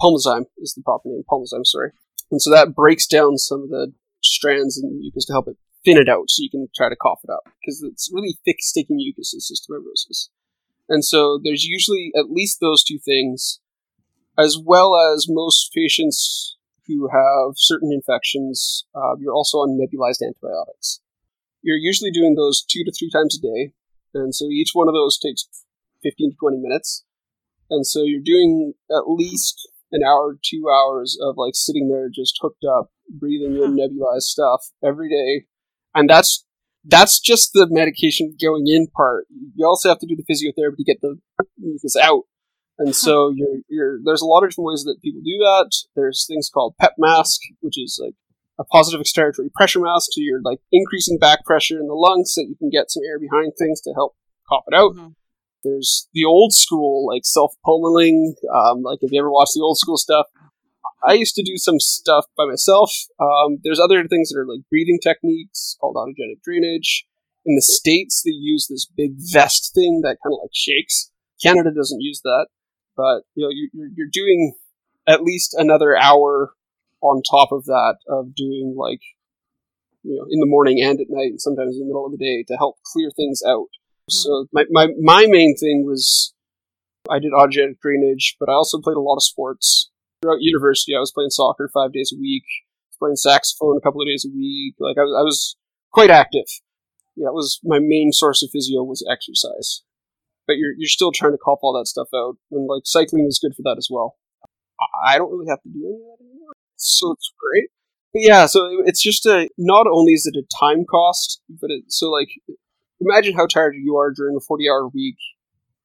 Pulmozyme 0.00 0.46
is 0.58 0.74
the 0.74 0.82
proper 0.84 1.08
name. 1.08 1.22
Pulmozyme, 1.30 1.64
sorry. 1.64 1.92
And 2.30 2.40
so 2.42 2.50
that 2.50 2.74
breaks 2.74 3.06
down 3.06 3.38
some 3.38 3.62
of 3.62 3.68
the 3.68 3.92
strands 4.22 4.78
in 4.78 4.88
the 4.88 4.94
mucus 4.96 5.26
to 5.26 5.32
help 5.32 5.48
it 5.48 5.56
thin 5.84 5.98
it 5.98 6.08
out 6.08 6.24
so 6.28 6.42
you 6.42 6.50
can 6.50 6.66
try 6.74 6.88
to 6.88 6.96
cough 6.96 7.20
it 7.22 7.30
up 7.30 7.44
because 7.60 7.82
it's 7.82 8.10
really 8.12 8.38
thick, 8.44 8.56
sticky 8.60 8.94
mucus 8.94 9.34
cystic 9.34 9.70
fibrosis. 9.70 10.28
And 10.88 11.04
so 11.04 11.40
there's 11.42 11.64
usually 11.64 12.12
at 12.16 12.30
least 12.30 12.58
those 12.60 12.84
two 12.84 12.98
things, 12.98 13.60
as 14.38 14.58
well 14.62 14.96
as 14.96 15.26
most 15.28 15.70
patients 15.74 16.56
who 16.86 17.08
have 17.08 17.54
certain 17.56 17.90
infections, 17.92 18.84
uh, 18.94 19.16
you're 19.18 19.32
also 19.32 19.58
on 19.58 19.78
nebulized 19.78 20.24
antibiotics. 20.24 21.00
You're 21.62 21.78
usually 21.78 22.10
doing 22.10 22.34
those 22.34 22.62
two 22.62 22.84
to 22.84 22.92
three 22.92 23.10
times 23.10 23.38
a 23.38 23.40
day, 23.40 23.72
and 24.12 24.34
so 24.34 24.46
each 24.46 24.70
one 24.74 24.88
of 24.88 24.94
those 24.94 25.18
takes 25.18 25.48
15 26.02 26.32
to 26.32 26.36
20 26.36 26.58
minutes. 26.58 27.04
And 27.70 27.86
so 27.86 28.02
you're 28.02 28.20
doing 28.22 28.74
at 28.90 29.08
least 29.08 29.68
an 29.90 30.02
hour, 30.06 30.36
two 30.42 30.68
hours 30.68 31.18
of 31.20 31.36
like 31.36 31.54
sitting 31.54 31.88
there 31.88 32.08
just 32.14 32.38
hooked 32.40 32.64
up, 32.64 32.90
breathing 33.08 33.56
in 33.56 33.76
nebulized 33.76 34.22
stuff 34.22 34.70
every 34.84 35.08
day. 35.08 35.46
And 35.94 36.10
that's 36.10 36.44
that's 36.84 37.20
just 37.20 37.52
the 37.52 37.66
medication 37.70 38.36
going 38.40 38.64
in 38.66 38.88
part. 38.88 39.26
You 39.54 39.66
also 39.66 39.88
have 39.88 39.98
to 40.00 40.06
do 40.06 40.16
the 40.16 40.22
physiotherapy 40.22 40.76
to 40.78 40.84
get 40.84 41.00
the 41.00 41.18
mucus 41.58 41.96
out. 41.96 42.24
And 42.78 42.94
so 42.94 43.32
you're, 43.34 43.58
you're, 43.68 43.98
there's 44.04 44.20
a 44.20 44.26
lot 44.26 44.42
of 44.42 44.50
different 44.50 44.66
ways 44.66 44.84
that 44.84 45.00
people 45.02 45.20
do 45.24 45.38
that. 45.38 45.70
There's 45.94 46.26
things 46.26 46.50
called 46.52 46.74
PEP 46.80 46.94
mask, 46.98 47.40
which 47.60 47.78
is 47.78 48.00
like 48.02 48.14
a 48.58 48.64
positive 48.64 49.00
expiratory 49.00 49.52
pressure 49.54 49.80
mask. 49.80 50.08
So 50.12 50.20
you're 50.20 50.42
like 50.42 50.58
increasing 50.72 51.18
back 51.18 51.44
pressure 51.44 51.78
in 51.78 51.86
the 51.86 51.94
lungs 51.94 52.32
so 52.34 52.42
you 52.42 52.56
can 52.56 52.70
get 52.70 52.90
some 52.90 53.02
air 53.08 53.18
behind 53.18 53.52
things 53.58 53.80
to 53.82 53.92
help 53.94 54.16
cough 54.48 54.64
it 54.66 54.74
out. 54.74 54.94
Mm-hmm. 54.94 55.08
There's 55.62 56.08
the 56.12 56.24
old 56.24 56.52
school, 56.52 57.06
like 57.06 57.24
self 57.24 57.54
pummeling. 57.64 58.34
Um, 58.52 58.82
like 58.82 58.98
if 59.00 59.12
you 59.12 59.20
ever 59.20 59.30
watch 59.30 59.50
the 59.54 59.62
old 59.62 59.78
school 59.78 59.96
stuff, 59.96 60.26
I 61.06 61.14
used 61.14 61.34
to 61.34 61.42
do 61.42 61.56
some 61.56 61.78
stuff 61.78 62.26
by 62.36 62.46
myself. 62.46 62.90
Um, 63.20 63.58
there's 63.62 63.80
other 63.80 64.06
things 64.08 64.30
that 64.30 64.38
are 64.38 64.46
like 64.46 64.60
breathing 64.70 64.98
techniques 65.02 65.76
called 65.80 65.96
autogenic 65.96 66.42
drainage. 66.42 67.06
In 67.44 67.56
the 67.56 67.62
States, 67.62 68.22
they 68.24 68.32
use 68.32 68.68
this 68.68 68.86
big 68.86 69.16
vest 69.32 69.72
thing 69.74 70.00
that 70.02 70.16
kind 70.24 70.32
of 70.32 70.38
like 70.42 70.54
shakes. 70.54 71.10
Canada 71.42 71.70
doesn't 71.74 72.00
use 72.00 72.20
that, 72.24 72.46
but 72.96 73.22
you 73.34 73.44
know, 73.44 73.50
you're, 73.50 73.90
you're 73.94 74.10
doing 74.10 74.54
at 75.06 75.22
least 75.22 75.54
another 75.58 75.94
hour 75.94 76.54
on 77.02 77.22
top 77.22 77.52
of 77.52 77.66
that 77.66 77.96
of 78.08 78.34
doing 78.34 78.74
like, 78.78 79.00
you 80.02 80.16
know, 80.16 80.24
in 80.30 80.40
the 80.40 80.46
morning 80.46 80.80
and 80.80 81.00
at 81.00 81.08
night 81.10 81.30
and 81.30 81.40
sometimes 81.40 81.74
in 81.74 81.80
the 81.80 81.86
middle 81.86 82.06
of 82.06 82.12
the 82.12 82.18
day 82.18 82.44
to 82.48 82.56
help 82.56 82.76
clear 82.92 83.10
things 83.14 83.42
out. 83.46 83.68
Mm-hmm. 83.68 84.10
So 84.10 84.46
my, 84.52 84.64
my, 84.70 84.86
my 84.98 85.26
main 85.28 85.54
thing 85.54 85.84
was 85.84 86.32
I 87.10 87.18
did 87.18 87.32
autogenic 87.32 87.78
drainage, 87.80 88.36
but 88.40 88.48
I 88.48 88.52
also 88.52 88.80
played 88.80 88.96
a 88.96 89.00
lot 89.00 89.16
of 89.16 89.22
sports 89.22 89.90
throughout 90.24 90.40
university, 90.40 90.94
I 90.96 91.00
was 91.00 91.12
playing 91.12 91.30
soccer 91.30 91.70
five 91.72 91.92
days 91.92 92.12
a 92.14 92.18
week, 92.18 92.44
playing 92.98 93.16
saxophone 93.16 93.76
a 93.76 93.80
couple 93.80 94.00
of 94.00 94.08
days 94.08 94.24
a 94.24 94.32
week. 94.34 94.74
Like 94.80 94.96
I 94.96 95.02
was, 95.02 95.14
I 95.18 95.22
was 95.22 95.56
quite 95.92 96.10
active. 96.10 96.48
Yeah, 97.16 97.28
it 97.28 97.34
was 97.34 97.60
my 97.62 97.78
main 97.78 98.10
source 98.12 98.42
of 98.42 98.50
physio 98.50 98.82
was 98.82 99.06
exercise. 99.10 99.82
But 100.46 100.56
you're 100.56 100.72
you're 100.76 100.88
still 100.88 101.12
trying 101.12 101.32
to 101.32 101.38
cop 101.38 101.60
all 101.62 101.72
that 101.78 101.86
stuff 101.86 102.08
out, 102.14 102.36
and 102.50 102.66
like 102.66 102.82
cycling 102.84 103.26
is 103.28 103.40
good 103.40 103.54
for 103.54 103.62
that 103.62 103.76
as 103.78 103.88
well. 103.90 104.16
I 105.06 105.16
don't 105.16 105.30
really 105.30 105.48
have 105.48 105.62
to 105.62 105.68
do 105.68 105.80
any 105.86 105.94
of 105.94 106.18
that 106.18 106.24
anymore, 106.24 106.52
so 106.76 107.12
it's 107.12 107.32
great. 107.40 107.70
But 108.12 108.22
yeah, 108.22 108.46
so 108.46 108.82
it's 108.84 109.02
just 109.02 109.24
a 109.26 109.48
not 109.56 109.86
only 109.90 110.12
is 110.12 110.26
it 110.26 110.38
a 110.38 110.44
time 110.60 110.84
cost, 110.84 111.40
but 111.48 111.70
it 111.70 111.84
so 111.88 112.10
like 112.10 112.28
imagine 113.00 113.34
how 113.36 113.46
tired 113.46 113.74
you 113.76 113.96
are 113.96 114.12
during 114.12 114.36
a 114.36 114.40
forty 114.40 114.68
hour 114.68 114.88
week, 114.88 115.16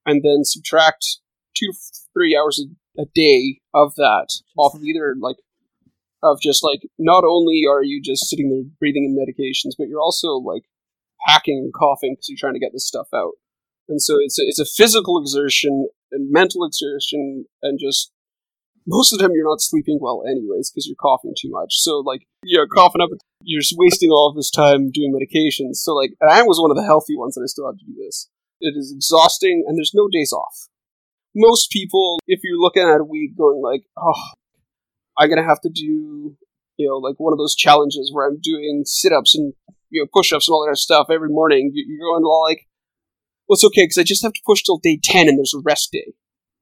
and 0.04 0.22
then 0.22 0.44
subtract 0.44 1.06
two 1.56 1.72
three 2.12 2.36
hours 2.36 2.60
a, 2.62 2.68
a 2.98 3.04
day 3.14 3.60
of 3.74 3.94
that 3.96 4.28
off 4.56 4.74
of 4.74 4.82
either 4.82 5.14
like 5.20 5.36
of 6.22 6.40
just 6.40 6.62
like 6.62 6.80
not 6.98 7.24
only 7.24 7.62
are 7.68 7.82
you 7.82 8.00
just 8.02 8.28
sitting 8.28 8.50
there 8.50 8.70
breathing 8.78 9.04
in 9.04 9.16
medications, 9.16 9.72
but 9.78 9.88
you're 9.88 10.00
also 10.00 10.34
like 10.34 10.62
hacking 11.26 11.58
and 11.58 11.72
coughing 11.72 12.14
because 12.14 12.28
you're 12.28 12.38
trying 12.38 12.54
to 12.54 12.60
get 12.60 12.72
this 12.72 12.86
stuff 12.86 13.08
out. 13.14 13.32
And 13.88 14.00
so 14.00 14.16
it's 14.20 14.38
a, 14.38 14.42
it's 14.42 14.60
a 14.60 14.64
physical 14.64 15.20
exertion 15.20 15.88
and 16.12 16.30
mental 16.30 16.64
exertion 16.64 17.46
and 17.62 17.78
just 17.80 18.12
most 18.86 19.12
of 19.12 19.18
the 19.18 19.24
time 19.24 19.32
you're 19.34 19.48
not 19.48 19.60
sleeping 19.60 19.98
well 20.00 20.22
anyways 20.28 20.70
because 20.70 20.86
you're 20.86 20.96
coughing 21.00 21.34
too 21.38 21.50
much. 21.50 21.74
So 21.74 21.98
like 21.98 22.26
you're 22.42 22.68
coughing 22.68 23.00
up, 23.00 23.10
you're 23.42 23.60
just 23.60 23.76
wasting 23.76 24.10
all 24.10 24.28
of 24.28 24.36
this 24.36 24.50
time 24.50 24.90
doing 24.90 25.12
medications. 25.12 25.76
So 25.76 25.94
like, 25.94 26.12
and 26.20 26.30
I 26.30 26.42
was 26.42 26.60
one 26.60 26.70
of 26.70 26.76
the 26.76 26.84
healthy 26.84 27.16
ones 27.16 27.36
and 27.36 27.44
I 27.44 27.46
still 27.46 27.66
had 27.66 27.78
to 27.78 27.84
do 27.84 27.94
this. 27.96 28.28
It 28.60 28.74
is 28.76 28.92
exhausting 28.94 29.64
and 29.66 29.76
there's 29.76 29.92
no 29.94 30.08
days 30.08 30.32
off. 30.32 30.68
Most 31.34 31.70
people, 31.70 32.18
if 32.26 32.40
you're 32.42 32.60
looking 32.60 32.82
at 32.82 33.00
a 33.00 33.04
week 33.04 33.36
going 33.36 33.62
like, 33.62 33.84
oh, 33.96 34.30
I'm 35.16 35.28
gonna 35.28 35.44
have 35.46 35.60
to 35.62 35.70
do, 35.70 36.36
you 36.76 36.88
know, 36.88 36.96
like 36.96 37.16
one 37.18 37.32
of 37.32 37.38
those 37.38 37.54
challenges 37.54 38.10
where 38.12 38.26
I'm 38.26 38.40
doing 38.40 38.82
sit-ups 38.84 39.34
and 39.34 39.52
you 39.90 40.02
know 40.02 40.08
push-ups 40.12 40.48
and 40.48 40.52
all 40.52 40.66
that 40.68 40.76
stuff 40.76 41.06
every 41.10 41.28
morning. 41.28 41.70
You're 41.74 42.10
going 42.12 42.24
like, 42.24 42.66
well, 43.48 43.54
it's 43.54 43.64
okay 43.64 43.84
because 43.84 43.98
I 43.98 44.02
just 44.02 44.22
have 44.22 44.32
to 44.32 44.40
push 44.46 44.62
till 44.62 44.78
day 44.78 44.98
ten 45.02 45.28
and 45.28 45.38
there's 45.38 45.54
a 45.54 45.62
rest 45.64 45.90
day. 45.92 46.14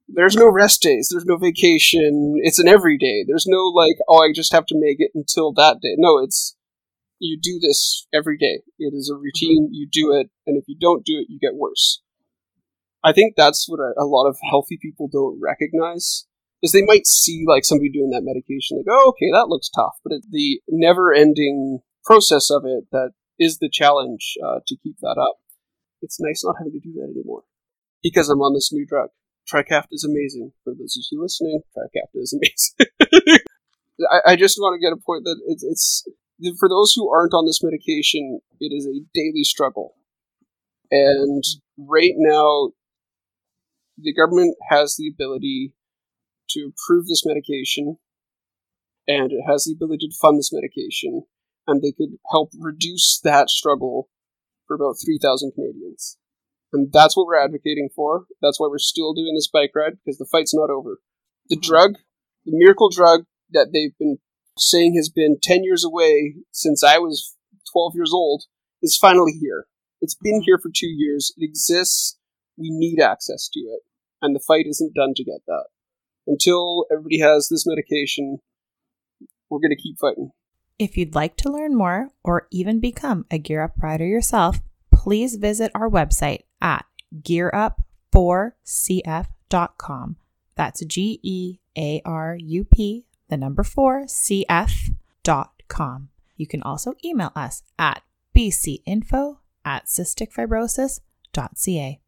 There's 0.08 0.36
no 0.36 0.50
rest 0.50 0.80
days. 0.80 1.08
There's 1.10 1.26
no 1.26 1.36
vacation. 1.36 2.36
It's 2.42 2.58
an 2.58 2.66
everyday. 2.66 3.24
There's 3.26 3.46
no 3.46 3.66
like, 3.66 3.96
oh, 4.08 4.22
I 4.22 4.32
just 4.34 4.52
have 4.52 4.64
to 4.66 4.74
make 4.78 4.96
it 4.98 5.10
until 5.14 5.52
that 5.52 5.80
day. 5.82 5.96
No, 5.98 6.18
it's 6.18 6.56
you 7.18 7.38
do 7.40 7.58
this 7.60 8.06
every 8.12 8.38
day. 8.38 8.62
It 8.78 8.94
is 8.94 9.10
a 9.10 9.18
routine. 9.18 9.68
You 9.72 9.88
do 9.90 10.12
it, 10.12 10.30
and 10.46 10.56
if 10.56 10.64
you 10.66 10.76
don't 10.80 11.04
do 11.04 11.18
it, 11.18 11.26
you 11.28 11.38
get 11.38 11.54
worse. 11.54 12.00
I 13.04 13.12
think 13.12 13.34
that's 13.36 13.66
what 13.68 13.80
a, 13.80 13.92
a 14.02 14.04
lot 14.04 14.28
of 14.28 14.36
healthy 14.50 14.78
people 14.80 15.08
don't 15.10 15.40
recognize 15.40 16.26
is 16.62 16.72
they 16.72 16.84
might 16.84 17.06
see 17.06 17.44
like 17.46 17.64
somebody 17.64 17.90
doing 17.90 18.10
that 18.10 18.24
medication, 18.24 18.78
like, 18.78 18.86
oh, 18.90 19.10
okay, 19.10 19.30
that 19.32 19.48
looks 19.48 19.68
tough, 19.68 19.94
but 20.02 20.12
it, 20.12 20.24
the 20.30 20.60
never-ending 20.68 21.80
process 22.04 22.50
of 22.50 22.62
it 22.64 22.84
that 22.90 23.12
is 23.38 23.58
the 23.58 23.70
challenge 23.72 24.34
uh, 24.44 24.58
to 24.66 24.76
keep 24.82 24.96
that 25.00 25.16
up. 25.20 25.36
It's 26.02 26.18
nice 26.20 26.42
not 26.44 26.56
having 26.58 26.72
to 26.72 26.80
do 26.80 26.92
that 26.94 27.12
anymore 27.14 27.42
because 28.02 28.28
I'm 28.28 28.40
on 28.40 28.54
this 28.54 28.72
new 28.72 28.86
drug. 28.86 29.10
Trikafta 29.50 29.92
is 29.92 30.04
amazing. 30.04 30.52
For 30.64 30.74
those 30.74 30.96
of 30.96 31.04
you 31.10 31.22
listening, 31.22 31.60
Trikafta 31.76 32.20
is 32.20 32.32
amazing. 32.34 33.38
I, 34.10 34.32
I, 34.32 34.36
just 34.36 34.58
want 34.58 34.78
to 34.78 34.84
get 34.84 34.92
a 34.92 35.00
point 35.00 35.24
that 35.24 35.40
it's, 35.46 35.64
it's 35.64 36.04
for 36.58 36.68
those 36.68 36.92
who 36.94 37.10
aren't 37.10 37.34
on 37.34 37.46
this 37.46 37.62
medication, 37.62 38.40
it 38.60 38.72
is 38.72 38.86
a 38.86 39.02
daily 39.12 39.42
struggle. 39.42 39.96
And 40.90 41.42
right 41.76 42.14
now, 42.16 42.70
the 44.00 44.14
government 44.14 44.56
has 44.70 44.96
the 44.96 45.08
ability 45.08 45.74
to 46.50 46.70
approve 46.72 47.06
this 47.06 47.24
medication, 47.26 47.98
and 49.06 49.32
it 49.32 49.42
has 49.46 49.64
the 49.64 49.72
ability 49.72 50.08
to 50.08 50.16
fund 50.20 50.38
this 50.38 50.52
medication, 50.52 51.24
and 51.66 51.82
they 51.82 51.92
could 51.92 52.18
help 52.30 52.50
reduce 52.58 53.20
that 53.24 53.50
struggle 53.50 54.08
for 54.66 54.74
about 54.74 54.96
3,000 55.04 55.52
Canadians. 55.54 56.18
And 56.72 56.92
that's 56.92 57.16
what 57.16 57.26
we're 57.26 57.42
advocating 57.42 57.88
for. 57.94 58.26
That's 58.42 58.60
why 58.60 58.68
we're 58.68 58.78
still 58.78 59.14
doing 59.14 59.34
this 59.34 59.48
bike 59.50 59.72
ride, 59.74 59.94
because 60.04 60.18
the 60.18 60.28
fight's 60.30 60.54
not 60.54 60.70
over. 60.70 60.98
The 61.48 61.56
hmm. 61.56 61.62
drug, 61.62 61.94
the 62.44 62.52
miracle 62.54 62.90
drug 62.90 63.24
that 63.50 63.70
they've 63.72 63.96
been 63.98 64.18
saying 64.58 64.94
has 64.96 65.08
been 65.08 65.38
10 65.42 65.64
years 65.64 65.84
away 65.84 66.36
since 66.52 66.84
I 66.84 66.98
was 66.98 67.36
12 67.72 67.92
years 67.94 68.12
old, 68.12 68.44
is 68.82 68.96
finally 68.96 69.32
here. 69.40 69.66
It's 70.00 70.14
been 70.14 70.40
hmm. 70.40 70.44
here 70.44 70.58
for 70.58 70.70
two 70.74 70.86
years. 70.86 71.32
It 71.36 71.44
exists. 71.44 72.18
We 72.56 72.70
need 72.70 73.00
access 73.00 73.48
to 73.52 73.60
it. 73.60 73.82
And 74.20 74.34
the 74.34 74.44
fight 74.46 74.66
isn't 74.68 74.94
done 74.94 75.14
to 75.14 75.24
get 75.24 75.40
that 75.46 75.66
until 76.28 76.84
everybody 76.92 77.18
has 77.20 77.48
this 77.48 77.66
medication, 77.66 78.38
we're 79.48 79.58
going 79.58 79.70
to 79.70 79.82
keep 79.82 79.98
fighting. 79.98 80.30
If 80.78 80.96
you'd 80.96 81.16
like 81.16 81.36
to 81.38 81.50
learn 81.50 81.74
more 81.74 82.10
or 82.22 82.46
even 82.52 82.78
become 82.78 83.26
a 83.30 83.38
Gear 83.38 83.62
Up 83.62 83.72
rider 83.78 84.06
yourself, 84.06 84.60
please 84.92 85.34
visit 85.36 85.72
our 85.74 85.90
website 85.90 86.42
at 86.60 86.84
gearup4cf.com. 87.22 90.16
That's 90.54 90.84
G 90.84 91.18
E 91.22 91.58
A 91.76 92.00
R 92.04 92.36
U 92.40 92.64
P, 92.64 93.06
the 93.28 93.36
number 93.36 93.64
4 93.64 94.04
cf.com. 94.04 96.08
You 96.36 96.46
can 96.46 96.62
also 96.62 96.94
email 97.04 97.32
us 97.34 97.64
at 97.78 98.02
bcinfo 98.36 99.38
at 99.64 99.86
cysticfibrosis.ca. 99.86 102.00